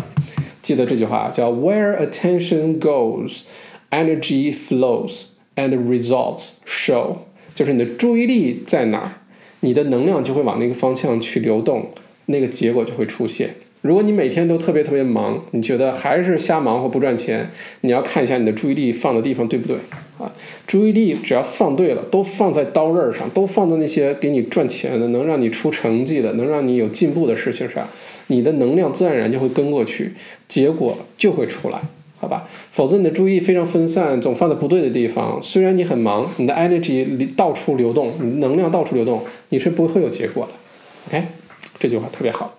[0.62, 3.42] 记得这句话叫 “Where attention goes,
[3.90, 5.24] energy flows,
[5.54, 7.16] and results show”，
[7.54, 9.12] 就是你的注意力在哪儿，
[9.60, 11.90] 你的能量就会往那个方向去流动，
[12.24, 13.56] 那个结果就会出现。
[13.84, 17.50] 如果你每天都特别特别忙，你觉得还是瞎忙活不赚钱，
[17.82, 19.76] 你要看一下你的注意力放的地方对不对
[20.16, 20.32] 啊？
[20.66, 27.86] 注意力只要放对了，都放在刀刃上，都放在那些给你赚钱的、能让你出成绩的、能让你有进步的事情上，
[28.28, 30.14] 你的能量自然而然就会跟过去，
[30.48, 31.78] 结果就会出来，
[32.18, 32.48] 好吧？
[32.70, 40.54] 否则你的注意力非常分散，总放在不对的地方，虽然你很忙，你的 energy 到处流动，能量到处流动，你是不会有结果的。
[41.10, 41.26] OK，
[41.78, 42.56] 这句话特别好。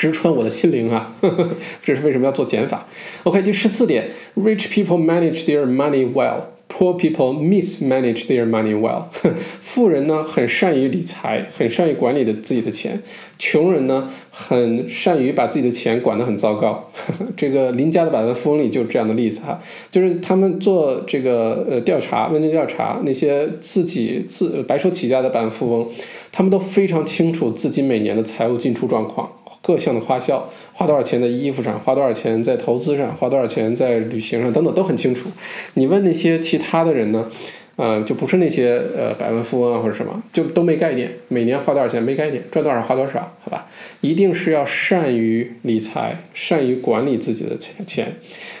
[0.00, 1.14] 直穿我的心灵啊！
[1.20, 1.50] 呵 呵
[1.84, 2.86] 这是为什么要做减法
[3.24, 9.04] ？OK，第十四点，Rich people manage their money well，poor people mismanage their money well。
[9.60, 12.92] 富人呢很善于理财，很善于管理的自己的钱；
[13.38, 16.90] 穷人呢很善于把自己的钱管得很糟糕。
[16.94, 25.86] 呵 呵这个邻家的百万富翁里就是这样的例子哈，就是他们做这个呃调查，问卷调查，那些自己自白手起家的百万富翁，
[26.32, 29.30] 他们都非常清楚自己每年的财务进出状况。
[29.62, 35.28] 各项的花销，花多少钱在衣服上，花多少钱在投资上，花多少钱在旅行上，等等都很清楚。
[35.74, 37.30] 你问那些其他的人呢？
[37.76, 41.12] 呃，就不是那些呃百万富翁啊或者什么，就都没概念。
[41.28, 43.66] 每年花多少钱没概念，赚多少花多少，好吧？
[44.02, 48.16] 一定是要善于理财，善于管理自己的钱钱。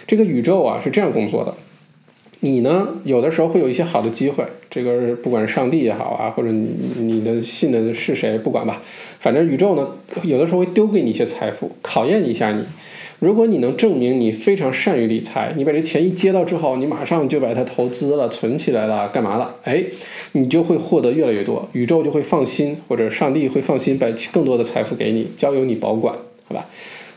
[0.06, 1.54] 这个宇宙啊是这样工作的。
[2.40, 2.88] 你呢？
[3.04, 8.80] 有的时候会有一些好的机会，这个不管是上帝也好啊，或者你你的信的是谁，不管吧，
[9.18, 9.86] 反正宇宙呢，
[10.22, 12.64] 有的时候会丢给你一些财富，考验一下你。
[13.18, 19.56] 如果你能证明你非常善于理财，你把这钱一接到之后，你马上就把它投资了、存起来了，干嘛了？
[19.64, 19.84] 哎，
[20.32, 26.14] 你就会获得越来越多，宇宙就会放心，或者上帝会放心，把更多的财富给你，交由你保管，
[26.46, 26.66] 好吧？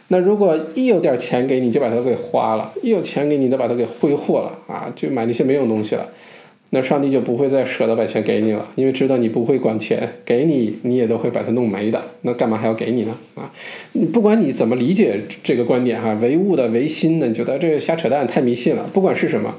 [0.09, 6.09] 那如果一有点钱给你，就把它给花了；一有钱给你，就把它给挥霍了啊，就买那些没用东西了。
[6.75, 12.01] 那上帝就不会再舍得把钱给你了，因为知道你不会管钱，给你你也都会把它弄没的。
[12.21, 13.15] 那干嘛还要给你呢？
[13.35, 13.51] 啊，
[13.91, 18.89] 你不管你怎么理解这个观点哈，唯物的、唯心的，你觉得这个瞎扯淡，太迷信了。
[18.91, 19.55] 不管是什么，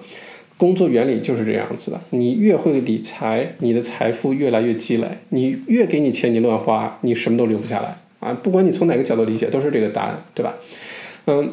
[0.57, 2.01] 工作原理就是这样子的。
[2.11, 7.99] 你越会理财，你的财富越来越积累；你越给你钱，你乱花，你什么都留不下来。
[8.25, 10.55] 啊，不管你从哪个角度理解，都是这个答案，对吧？
[11.27, 11.51] 嗯，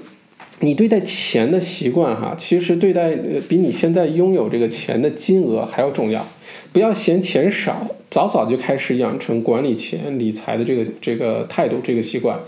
[0.61, 3.15] 你对待钱的习惯，哈，其实对待
[3.47, 6.25] 比你现在拥有这个钱的金额还要重要。
[6.73, 12.39] 不要嫌钱少，早早就开始养成管理钱、理财的这个这个态度、这个习惯。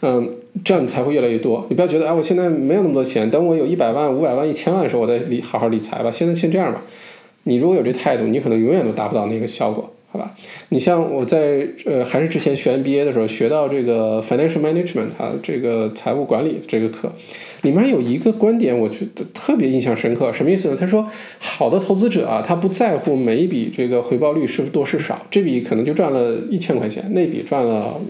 [0.00, 0.30] 嗯，
[0.64, 1.66] 这样你才会越来越多。
[1.68, 6.10] 你不要觉得，哎，我现在没有那么多钱，等我有一百万、五百万、一千万的时候，我再理好好理财吧。
[6.10, 6.82] 现在先这样吧。
[7.44, 9.92] 你如果有这态度，你可能永远都达不到那个效果。
[10.16, 10.34] 好吧，
[10.70, 17.12] 你像我在呃还是之前学 MBA 的时候学到这个 financial management 啊，这个财务管理这个课，
[17.60, 20.32] 里面有一个观点，我觉得特别印象深刻。
[20.32, 20.76] 什么意思呢？
[20.80, 21.06] 他说，
[21.38, 28.00] 好的投资者啊，他不在乎每一笔这个回报率是多是少，这笔可能就赚了一千块钱，那笔赚了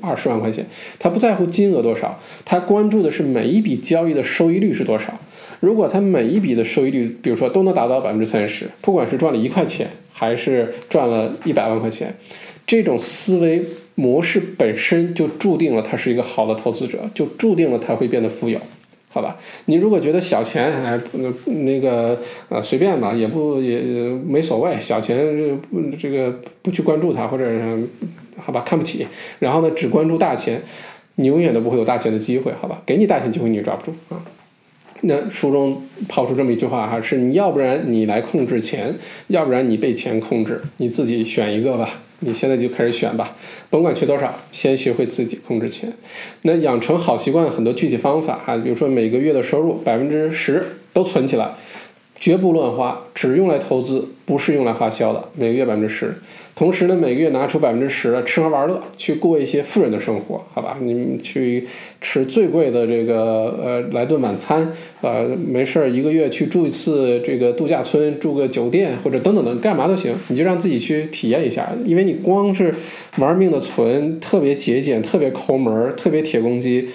[0.00, 0.66] 二十万块钱，
[0.98, 5.12] 他不在乎金额多少，他关注的是每一笔交易的收益率是多少。
[5.60, 9.86] 如果他每一笔的收益率，比如说都能达到百分之三十，不管是赚了一块钱。
[10.16, 12.14] 还是赚了一百万块钱，
[12.64, 13.64] 这种思维
[13.96, 18.60] 模式本身就注定了他是一个好的投资者，就注定了他会变得富有。
[19.08, 19.36] 好吧，
[19.66, 20.98] 你如果觉得小钱哎，
[21.44, 23.80] 那个呃随便吧，也不也
[24.26, 27.44] 没所谓，小钱这这个不去关注它，或者
[28.36, 29.06] 好吧看不起，
[29.40, 30.62] 然后呢只关注大钱，
[31.16, 32.82] 你永远都不会有大钱的机会，好吧？
[32.86, 34.24] 给你大钱机会你也抓不住啊。
[35.02, 38.94] 那书中抛出这么一句话哈，是你要不然你来控制钱，
[39.28, 42.00] 要不然你被钱控制，你自己选一个吧。
[42.20, 43.36] 你现在就开始选吧，
[43.68, 45.92] 甭管缺多少，先学会自己控制钱。
[46.42, 50.64] 那养成好习惯很多具体方法哈，比如说每个月的收入百分之十
[50.94, 51.50] 都存起来，
[52.18, 55.28] 绝不乱花，只用来投资，不是用来花销的。
[55.34, 56.14] 每个月百分之十。
[56.56, 60.76] 同时呢，每个月拿出百分之十吃喝玩乐，去过一些富人的生活，好吧？
[60.80, 61.66] 你们去
[62.00, 72.72] 吃最贵的这个呃来顿晚餐，呃没事儿一个月去住一次这个度假村，住个酒店或者等等等，干嘛都行，你就让自己去体验一下，因为你光是
[73.18, 76.88] 玩命的存，特别节俭，特别抠门，特别铁公鸡。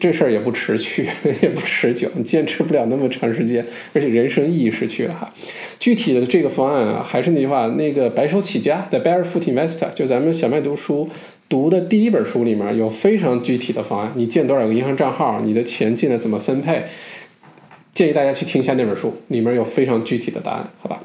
[0.00, 1.06] 这事儿也不持续，
[1.42, 5.32] 也不持久，你坚持不了那么长时间，而且人生意义失去了哈。
[5.78, 11.08] 具体的这个方案啊，还是那句话，那个白手起家的 Barefoot Investor，就咱们小麦读书
[11.48, 16.84] 读的第一本书里面有非常具体的方案，你建多少个银行账号，你的钱进来怎么分配，
[17.92, 21.00] 建议大家去听一下那本书，里面有非常具体的答案，好吧？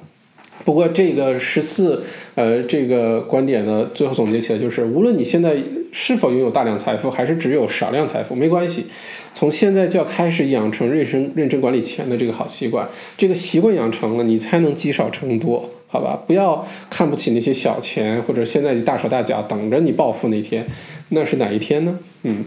[0.65, 2.03] 不过这个十四，
[2.35, 5.55] 呃，这个观点呢，最后总结起来就是，无论你现在
[5.91, 8.87] 是否拥有大量财富，还是只有少量财富，没关系，
[9.33, 12.89] 从现在就要开始养成认真认真管理钱的这个好习惯。
[13.17, 16.23] 这个习惯养成了，你才能积少成多，好吧？
[16.25, 20.65] 不要看不起那些小钱，或者现在就大手大脚等着你暴富那天，
[21.09, 21.99] 那是哪一天呢？
[22.23, 22.45] 嗯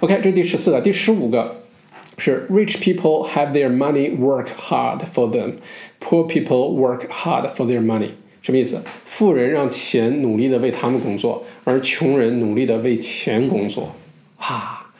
[0.00, 1.60] ，OK，这是第十四个，第十五个。
[2.16, 5.54] 是 rich people have their money work hard for them,
[5.98, 8.10] poor people work hard for their money。
[8.44, 8.78] 什么意思？
[9.06, 13.94] 富人让钱努力的为他们工作，而穷人努力的为钱工作。
[14.36, 14.92] 啊，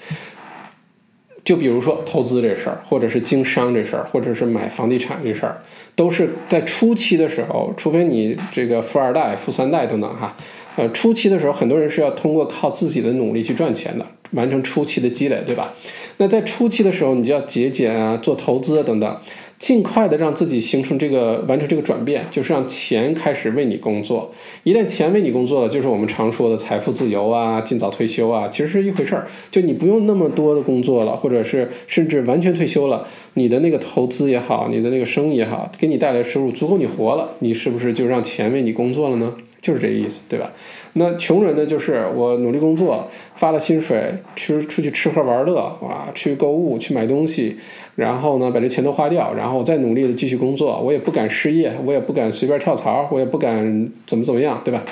[1.44, 5.60] 就比如说投资这事儿，或者是经商这事儿，或者是买房地产这事儿，
[5.94, 10.34] 都是在初期的时候，除非你这个富二代、富三代等等哈，
[10.76, 14.06] 呃，初期的时候，很多人是要通过靠自己的努力去赚钱的。
[14.30, 15.72] 完成初期的积累，对吧？
[16.16, 19.16] 那在初期的时候，你就要节俭啊，做投资等等，
[19.64, 24.30] 尽快的让自己形成这个完成这个转变，就是让钱开始为你工作。
[24.62, 29.26] 一旦钱为你工作了，就是我们常说的财富自由啊，尽早退休啊，其实是一回事儿。
[29.50, 39.32] 就你不用那么多的工作了，或者是甚至完全退休了，你的那个投资也好，你的那个生意也好，给你带来收入足够你活了，你是不是就让钱为你工作了呢？
[39.62, 40.52] 就是这意思，对吧？
[40.92, 41.64] 那穷人呢？
[41.64, 47.56] 就是我努力工作，发了薪水，去出去吃喝玩乐，啊，去购物，去买东西，
[47.96, 50.80] 然后呢，把这钱都花掉，然后我再努力的继续工作。
[50.80, 54.84] 我也不敢失业，我也不敢随便跳槽，我也不敢怎么怎么样，对吧？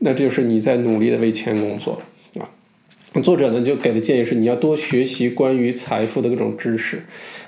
[0.00, 2.00] 那这就是你在努力的为钱工作
[2.38, 2.44] 啊。
[3.22, 7.02] 作者呢就给的建议是，你要多学习关于财富的各种知识。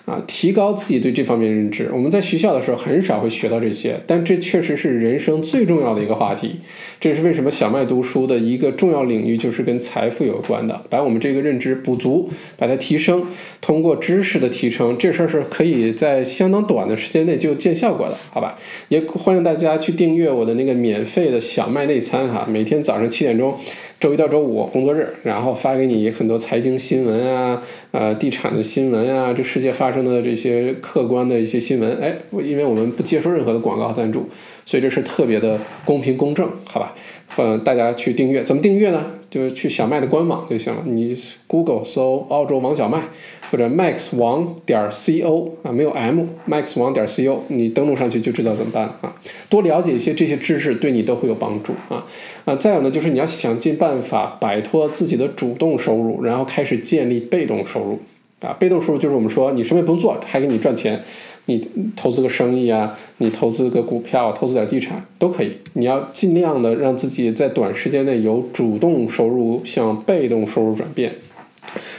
[0.09, 1.91] 啊，提高自己对这方面认知。
[1.93, 6.57] 我们在学校的时候很少会学到这些，但这确实是人生最重要的一个话题。
[6.99, 10.83] 这是为什么小麦读书的一个重要领域就是跟财富有关的。
[10.89, 13.27] 把我们这个认知补足，把它提升，
[13.61, 18.59] 通过知识的提升，这事儿是可以在相当短的时间内就见效果的，好吧？
[18.89, 23.55] 也欢迎大家去订阅我的那个免费的小麦内参哈，每天早上七点钟。
[24.01, 34.29] 周一到周五工作日，然后发给你很多财经新闻啊，呃，地产的新闻啊，这世界发生的这些客观的一些新闻，哎，因为我们不接受任何的广告赞助，
[34.65, 36.95] 所以这是特别的公平公正，好吧？
[37.39, 39.05] 嗯，大家去订阅，怎么订阅呢？
[39.29, 41.17] 就是去小麦的官网就行了，你
[41.49, 43.03] Google 搜澳洲王小麦。
[43.51, 49.15] 或者 max 王点 co 啊，没有 m，max 王点 co，你登录上去就知道怎么办了啊。
[49.49, 52.05] 多了解一些这些知识，对你都会有帮助啊
[52.45, 52.55] 啊。
[52.57, 57.99] 再有呢，就是你要想尽办法摆脱自己的主动收入，然后开始建立被动收入
[58.41, 58.55] 啊。
[58.59, 61.03] 被动收入就是我们说你什么也不用做，还给你赚钱，
[61.47, 61.61] 你
[61.97, 65.57] 投资个生意啊，你投资个股票，投资点地产都可以。
[65.73, 71.15] 你要尽量的让自己在短时间内由主动收入向被动收入转变。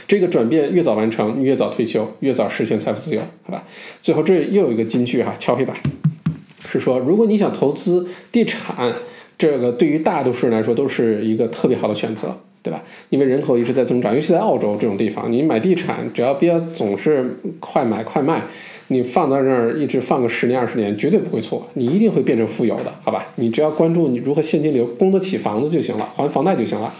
[0.06, 3.64] 这个转变越早完成，越早退休，越早实现财富自由，好吧？
[4.02, 5.76] 最后这又有一个金句哈，敲黑板，
[6.66, 8.94] 是说如果你想投资地产，
[9.38, 12.82] 这个对于大多数人来说都是一个特别好的选择，对吧？
[13.08, 18.42] 因为人口一直在增长，尤其在澳洲这种地方，你买地产只要别总是快买快卖，
[18.88, 23.26] 你放在那儿一直放个十年二十年，绝对不会错，你一定会变成富有的，好吧？
[23.36, 26.92] 你只要关注你如何现金流供得起房子就行了，还房贷就行了。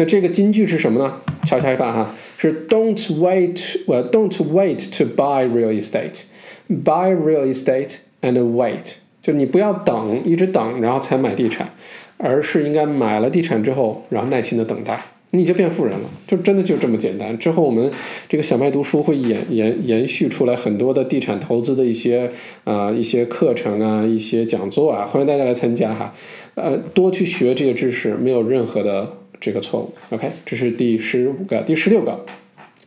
[0.00, 1.16] 那这个金句是什么呢？
[1.44, 11.74] 瞧瞧一半哈，是 Don't wait，呃，Don't wait to buy real estate，buy real estate and wait，就你不要等，一直等，然后才买地产。
[12.16, 17.36] 而是应该买了地产之后，然后耐心的等待，你就变富人了，就真的就这么简单。
[17.36, 17.90] 之后我们
[18.26, 22.30] 这个小麦读书会延延延续出来很多的地产投资的一些
[22.64, 26.14] 啊一些课程啊一些讲座啊，欢迎大家来参加哈，
[26.54, 29.94] 呃，多去学这些知识，没有任何的这个错误。
[30.10, 32.26] OK，这是第十五个，第十六个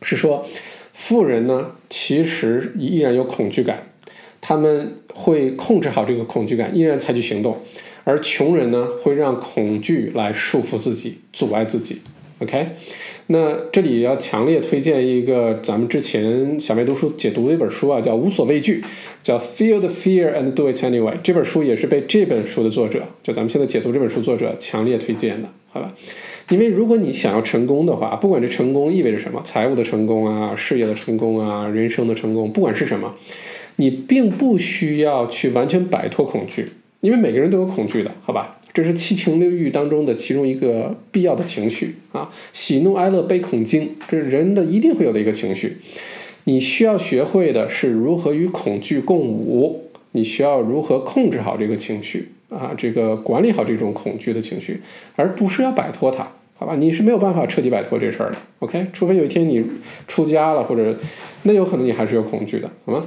[0.02, 0.46] 是说，
[0.92, 3.88] 富人呢其实依然有恐惧感。
[4.46, 7.58] 他们会控制好这个恐惧感，依然采取行动，
[8.04, 12.02] 而穷人呢，会让恐惧来束缚自己，阻碍自己。
[12.40, 12.68] OK，
[13.28, 18.82] 那这里要强烈推荐一个咱们之前小麦读书解读的一本书啊，叫《无所畏惧》，
[19.22, 21.14] 叫 Feel the Fear and Do It Anyway。
[21.22, 25.90] 这本书也是被这本书的作者，就咱们现在解读这本书作者强烈推荐的，好吧？
[26.50, 33.14] 因为如果你想要成功的话，不管这成功意味着什么，财务的成功啊，事业的成功啊，人生的成功，不管是什么。
[33.76, 38.60] 你并不需要去完全摆脱恐惧，因为每个人都有恐惧的，好吧？
[38.72, 45.78] 这是七情六欲当中的其中一个必要的情绪啊，喜怒哀乐悲恐惊，这是人的一定会有的一个情绪。
[46.44, 54.80] 你需要学会的是如何与恐惧共舞，你需要如何控制好这个情绪啊，这个管理好这种恐惧的情绪，
[55.16, 56.76] 而不是要摆脱它，好吧？
[56.76, 58.86] 你是没有办法彻底摆脱这事儿的，OK？
[58.92, 59.64] 除非有一天你
[60.06, 60.96] 出家了，或者
[61.42, 63.04] 那有可能你还是有恐惧的，好吗？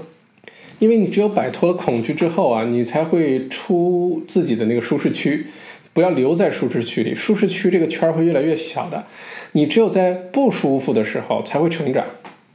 [0.80, 5.46] 因为你只有摆脱了恐惧之后啊，你才会出自己的那个舒适区，
[5.92, 9.06] 不要留在舒适区里，舒适区这个圈儿会越来越小的。
[9.54, 12.06] 你只有在不舒服的时候才会成长。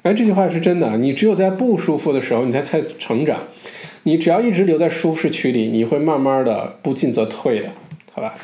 [0.02, 3.40] 哎，这句话是真的，你只有在不舒服的时候，你才才成长。
[4.04, 7.70] 你只要一直留在舒适区里，你会慢慢的不进则退的，
[8.12, 8.36] 好吧？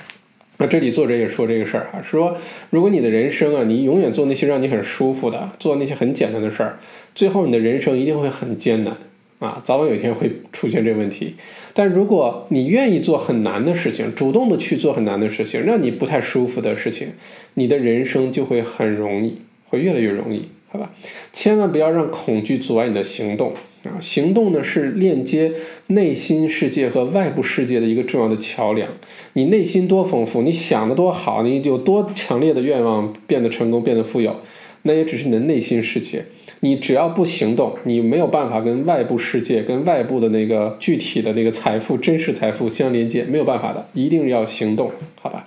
[0.59, 2.37] 那这里作者也说这个事儿哈，说
[2.71, 6.79] 如果你的人生啊，你永远做那些让你很舒服的，做那些很简单的事儿，
[7.15, 8.97] 最后你的人生一定会很艰难。
[9.39, 11.37] 啊，早晚有一天会出现这个问题。
[11.73, 17.13] 但如果你愿意做很难的事情，主动的去做很难的事情，让你不太舒服的事情，
[17.55, 20.91] 你的人生就会很容易，会越来越容易，好吧？
[21.33, 23.53] 千万不要让恐惧阻碍你的行动
[23.85, 24.01] 啊！
[24.01, 25.53] 行动呢是链接
[25.89, 28.91] 内心世界和外部世界的一个重要的桥梁。
[29.35, 34.41] 你内心多丰富，你想的多好，你有多强烈的愿望变得成功、变得富有，
[34.83, 36.27] 那也只是你的内心世界。
[36.61, 45.47] 你只要不行动，你没有办法跟外部世界、跟外部的那个具体的那个财富、真实财富相连接，没有办法的，一定要行动，好吧？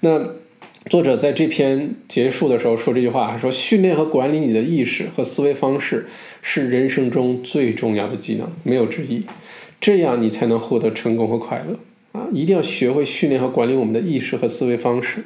[0.00, 0.24] 那
[0.88, 6.06] 作者在这篇结束的时候说这句话，说训练和管理你的意识和思维方式
[6.42, 9.24] 是人生中最重要的技能，没有之一，
[9.80, 11.80] 这样你才能获得成功和快乐
[12.12, 12.28] 啊！
[12.32, 15.24] 一定要学会训练和管理我们的意识和思维方式。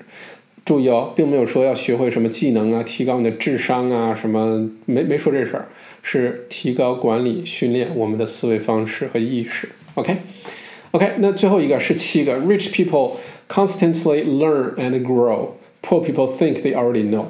[0.64, 5.68] 注意哦，并没有说要学会什么技能啊，提高你的智商啊，什么没没说这事儿，
[6.02, 9.68] 是提高管理训练我们的思维方式和意识。
[9.94, 13.16] OK，OK，那最后一个是七个，Rich people
[13.51, 17.26] constantly learn and grow，Poor people think they already know。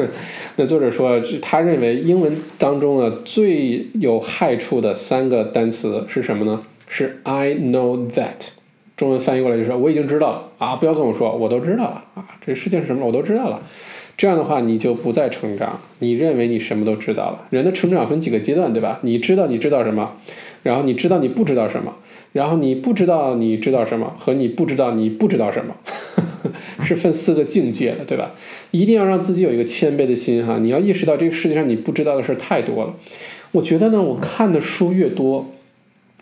[0.56, 6.60] 那作者说，他认为英文当中呢最有害处的三个单词是什么呢？
[6.86, 8.50] 是 I know that。
[8.94, 13.60] 中文翻译过来就是：“我已经知道了啊，不要跟我说，我都知道了啊，这世界是什么我都知道了。”
[14.16, 15.80] 这样的话，你就不再成长。
[15.98, 17.46] 你认为你什么都知道了。
[17.50, 19.00] 人的成长分几个阶段，对吧？
[19.02, 20.12] 你知道你知道什么，
[20.62, 21.96] 然后你知道你不知道什么，
[22.32, 25.74] 然后你不知道你知道什么，和你不知道你不知道什么，
[26.84, 28.32] 是分四个境界的，对吧？
[28.70, 30.58] 一定要让自己有一个谦卑的心哈。
[30.58, 32.94] 你要意识到这个世界上你不知道的事太多了。
[33.52, 35.50] 我觉得呢，我看的书越多。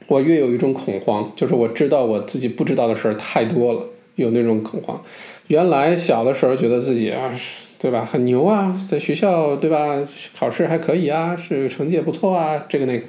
[0.07, 3.87] 我越有一种恐慌，就是我知道我自己不知道的事儿太多了，
[4.17, 5.01] 有那种恐慌。
[5.47, 7.33] 原来小的时候觉得自己啊，
[7.81, 9.99] 对吧，很牛啊，在学校对吧，
[10.39, 13.07] 考试还可以啊，是成绩也不错啊，这个那个，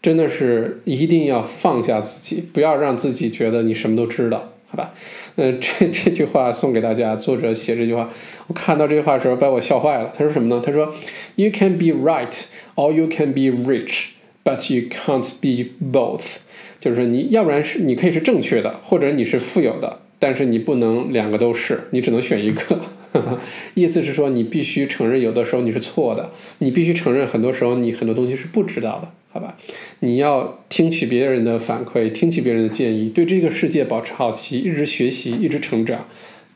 [0.00, 4.92] 真的是一定要放下自己，不要让自己觉得你什么都知道，好吧？
[5.34, 8.08] 嗯，这这句话送给大家，作者写这句话，
[8.46, 10.08] 我看到这句话的时候把我笑坏了。
[10.14, 10.62] 他说什么呢？
[10.64, 10.94] 他说
[11.34, 12.44] ，You can be right,
[12.76, 14.10] or you can be rich.
[14.44, 16.36] But you can't be both，
[16.78, 22.80] 就是说你要不然是你可以是正确的，或者你是富有的，但是你不能两个都是，你只能选一个。
[23.74, 29.56] 意思是说你必须承认有的时候你是错的，你必须承认很多时候你很多东西是不知道的，好吧？
[30.00, 36.06] 你要听取别人的反馈，听取别人的建议，对这个世界保持好奇，一直学习，一直成长。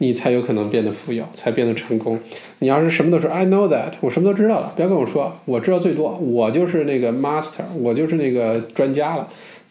[0.03, 2.19] 你才有可能变得富有，才变得成功。
[2.61, 9.29] 你要是什么都说 I know that，我什么都知道了，不要跟我说，我知道最多，我就是那个 master，我就是那个专家了，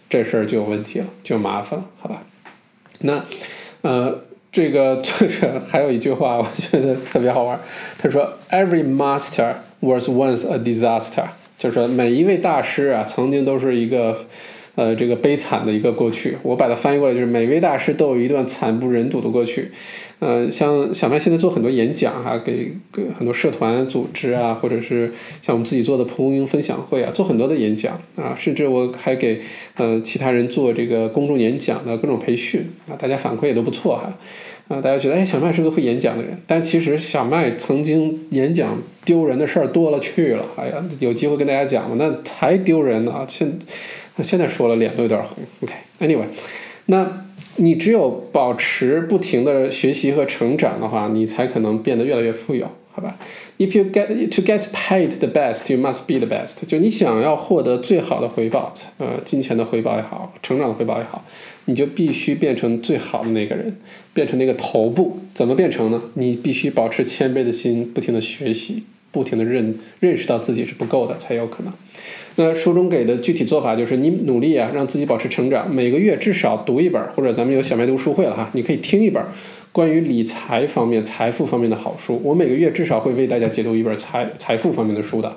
[0.08, 2.22] 这事儿就有问题了，就麻烦了，好吧？
[3.00, 3.26] 那，
[3.82, 4.22] 呃，
[4.52, 7.60] 这个作者 还有一句话，我觉得特别好玩。
[7.98, 11.26] 他说，Every master was once a disaster，
[11.58, 14.26] 就是说每一位大师啊，曾经都是一个
[14.76, 16.38] 呃，这个悲惨的一个过去。
[16.44, 19.72] 我把它翻译过来就是每位大师都有一段惨不忍睹的过去。
[20.20, 22.74] 呃，像小麦现在做很多演讲哈，给
[23.18, 29.40] 很多社团组织啊，或者是像我们自己做的蒲公英分享会啊，做很多的演讲啊，甚至我还给
[29.76, 34.18] 呃其他人做这个公众演讲的各种培训啊，大家反馈也都不错哈。
[34.68, 40.46] 啊，大家觉得哎，小麦是个会演讲的人，但其实小麦曾经演讲丢人的事儿多了去了。
[40.58, 43.26] 哎呀，有机会跟大家讲嘛，那才丢人呢啊！
[43.28, 43.58] 现
[44.20, 45.38] 那现在说了脸都有点红。
[45.62, 46.28] OK，Anyway，
[46.86, 47.26] 那。
[47.56, 53.18] 你只有保持不停的学习和成长的话，你才可能变得越来越富有，好吧
[53.58, 56.66] ？If you get to get paid the best, you must be the best。
[56.66, 61.26] 就你想要获得最好的回报，呃，金钱的回报也好，成长的回报也好，
[61.66, 63.76] 你就必须变成最好的那个人，
[64.14, 65.18] 变成那个头部。
[65.34, 66.02] 怎么变成呢？
[66.14, 71.74] 你必须保持谦卑的心，不停的学习，不停的认认识到自己是不够的，才有可能。
[72.36, 79.22] 那书中给的具体做法就是，你努力啊，让自己保持成长，每个月至少读一本，或者咱们有小麦读书会了哈，你可以听一本
[79.72, 82.22] 关于理财方面、财富方面的好书。
[82.24, 85.36] 我每个月至少会为大家解读一本财财富方面的书的，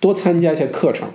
[0.00, 1.08] 多参加一些课程。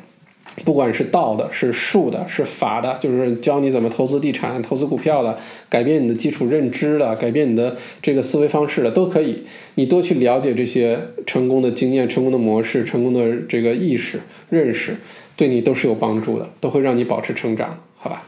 [0.64, 5.38] 不管是道的，是术的，是法的，就是教你怎么投资地产、投资股票的，
[5.68, 9.44] 改变你的基础认知的，改变你的这个思维方式的，都可以。
[9.76, 14.96] 你多去了解这些成功的经验、成功的模式、成功的这个意识认识，
[15.36, 18.24] 对你都是有帮助的，都会让你保持成长，好吧？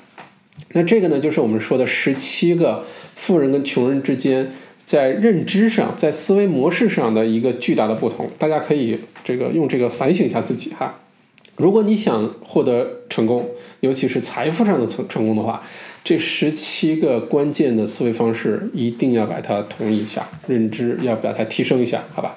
[0.73, 2.84] 那这个呢，就是我们说的十七个
[3.15, 4.51] 富人跟穷人之间
[4.84, 8.30] 在认知上、在思维模式上的一个巨大的不同。
[8.38, 10.99] 大家可以这个用这个反省一下自己哈。
[11.58, 13.47] 如果你想获得成功，
[13.80, 15.62] 尤其是财富上的成成功的话，
[16.03, 22.36] 这十七个关键的思维方式一定要把它统一一下，认知要把它提升一下，好吧？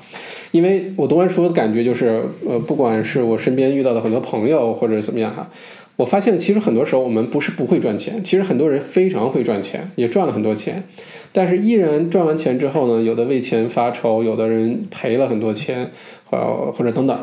[0.52, 5.50] 因为我读完书的感觉就是，呃，不管是我身边遇到的很多朋友或者怎么样哈，
[5.96, 10.82] 我发现其实很多时候我们不是不会赚钱，其实很多人非常会赚钱，也赚了很多钱，
[11.30, 15.90] 但是依然赚完钱之后呢，有的为钱发愁，有的人赔了很多钱，
[16.24, 17.20] 或或者等等。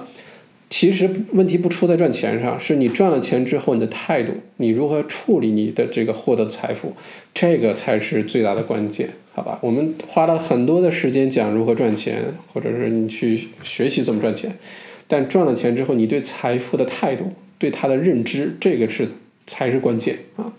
[0.70, 6.94] 其实问题不出在赚钱上，是你赚了钱之后你的态度，你如何处理你的这个获得财富，
[7.34, 9.60] 这个才是最大的关键，好吧？
[9.62, 14.58] 我们花了很多的时间讲如何赚钱，或者是你去学习怎么赚钱，
[15.08, 19.08] 但赚了钱之后，你对财富的态度，对它的认知，这个是
[19.46, 20.54] 才是关键啊！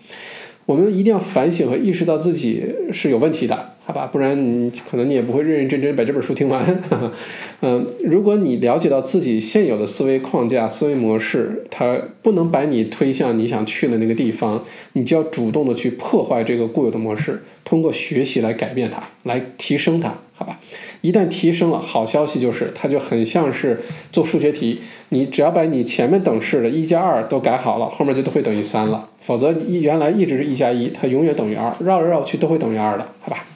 [0.64, 3.74] 我们一定要反省和意识到自己是有问题的。
[3.88, 6.82] 好吧，不然你可能你也不会认认真真把这本书听完。
[7.62, 14.62] 嗯，如果你了解到自己现有的思维框架、思维模式，它不能把你推向你想去的那个地方，
[14.92, 20.12] 你就要主动的去破坏这个固有的模式，通过学习来改变它，来提升它。
[20.34, 20.60] 好吧，
[21.00, 23.80] 一旦提升了，好消息就是它就很像是
[24.12, 29.08] 做数学题，你只要把你前面等式的一加二都改好了，后面就都会等于三了。
[29.18, 33.46] 否则一原来一直是一加一，它永远等于二，绕来绕去都会等于二的，好吧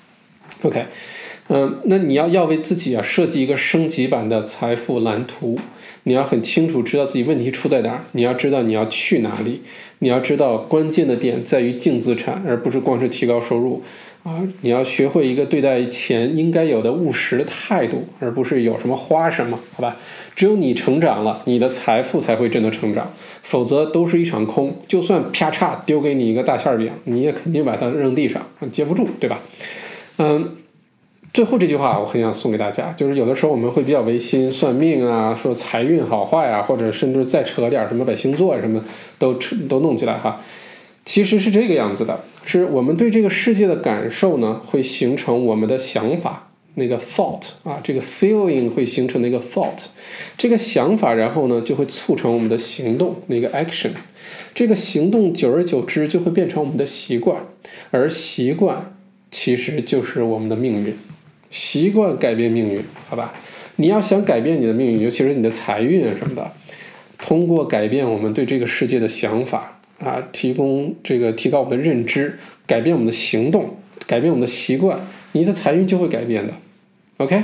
[0.62, 0.86] ？OK，
[1.48, 5.58] 嗯，那你要要为自己啊设计一个升级版的财富蓝图，
[6.04, 9.62] 你要很清楚知道自己问题出在哪儿，你要知道你要去哪里，
[9.98, 13.82] 你要知道关键的点在于净资产，而不是光是提高收入
[14.22, 14.40] 啊！
[14.60, 19.96] 你要学会一个对待钱应该有的务实态度，而不是有什么花什么，好吧？
[20.36, 24.76] 只有你成长了，你的财富才会真的成长，否则都是一场空。
[24.86, 28.40] 就算啪嚓丢给你一个大馅饼，你也肯定把它扔地上，
[28.70, 29.40] 接不住，对吧？
[30.18, 30.56] 嗯，
[31.32, 38.84] 最后这句话我很想送给大家，就是有的时候我们会比较违心，算命啊，说财运好坏啊，或者甚至再扯点什么把星座啊什么
[39.18, 40.40] 都扯都弄起来哈。
[41.04, 49.86] 其实是这个样子的，是我们对这个世界的感受呢，会形成我们的想法，那个 thought 啊，这个 feeling 会形成那个 thought，
[50.38, 53.90] 这个想法，然后呢就会促成我们的行动，那个 action，
[54.54, 57.48] 这个行动久而久之就会变成我们的习惯，
[57.90, 58.94] 而习惯。
[59.32, 60.94] 其实就是我们的命运，
[61.50, 63.34] 习惯改变命运，好吧？
[63.76, 66.52] 你要想改变你的命运，尤其是你的财运啊什么的，
[67.18, 75.00] 通过改变我们对这个世界的想法啊，提供这个提高我们的认知，改变我们的行动，改变我们的习惯，
[75.32, 76.52] 你的财运就会改变的。
[77.16, 77.42] OK。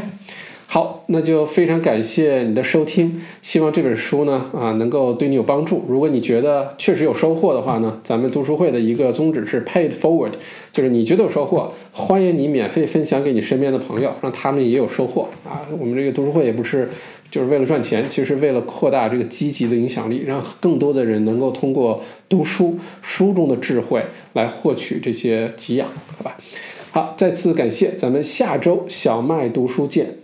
[0.70, 5.82] 好，那就非常感谢你的收听，希望这本书呢啊能够对你有帮助。
[5.88, 10.32] 如果你觉得确实有收获的话呢，咱们读书会的一个宗旨是 pay it forward，
[10.70, 15.66] 就是你觉得有收获，欢迎你免费分享给你身边的朋友，让他们也有收获啊。
[15.80, 16.90] 我们这个读书会也不是
[17.30, 24.04] 就是为了赚钱，其实为了扩大这个积极的影响力，让更多的人能够通过读书书中的智慧
[24.34, 25.88] 来获取这些给养，
[26.18, 26.36] 好吧？
[26.90, 30.17] 好，再次感谢，咱们下周小麦读书见。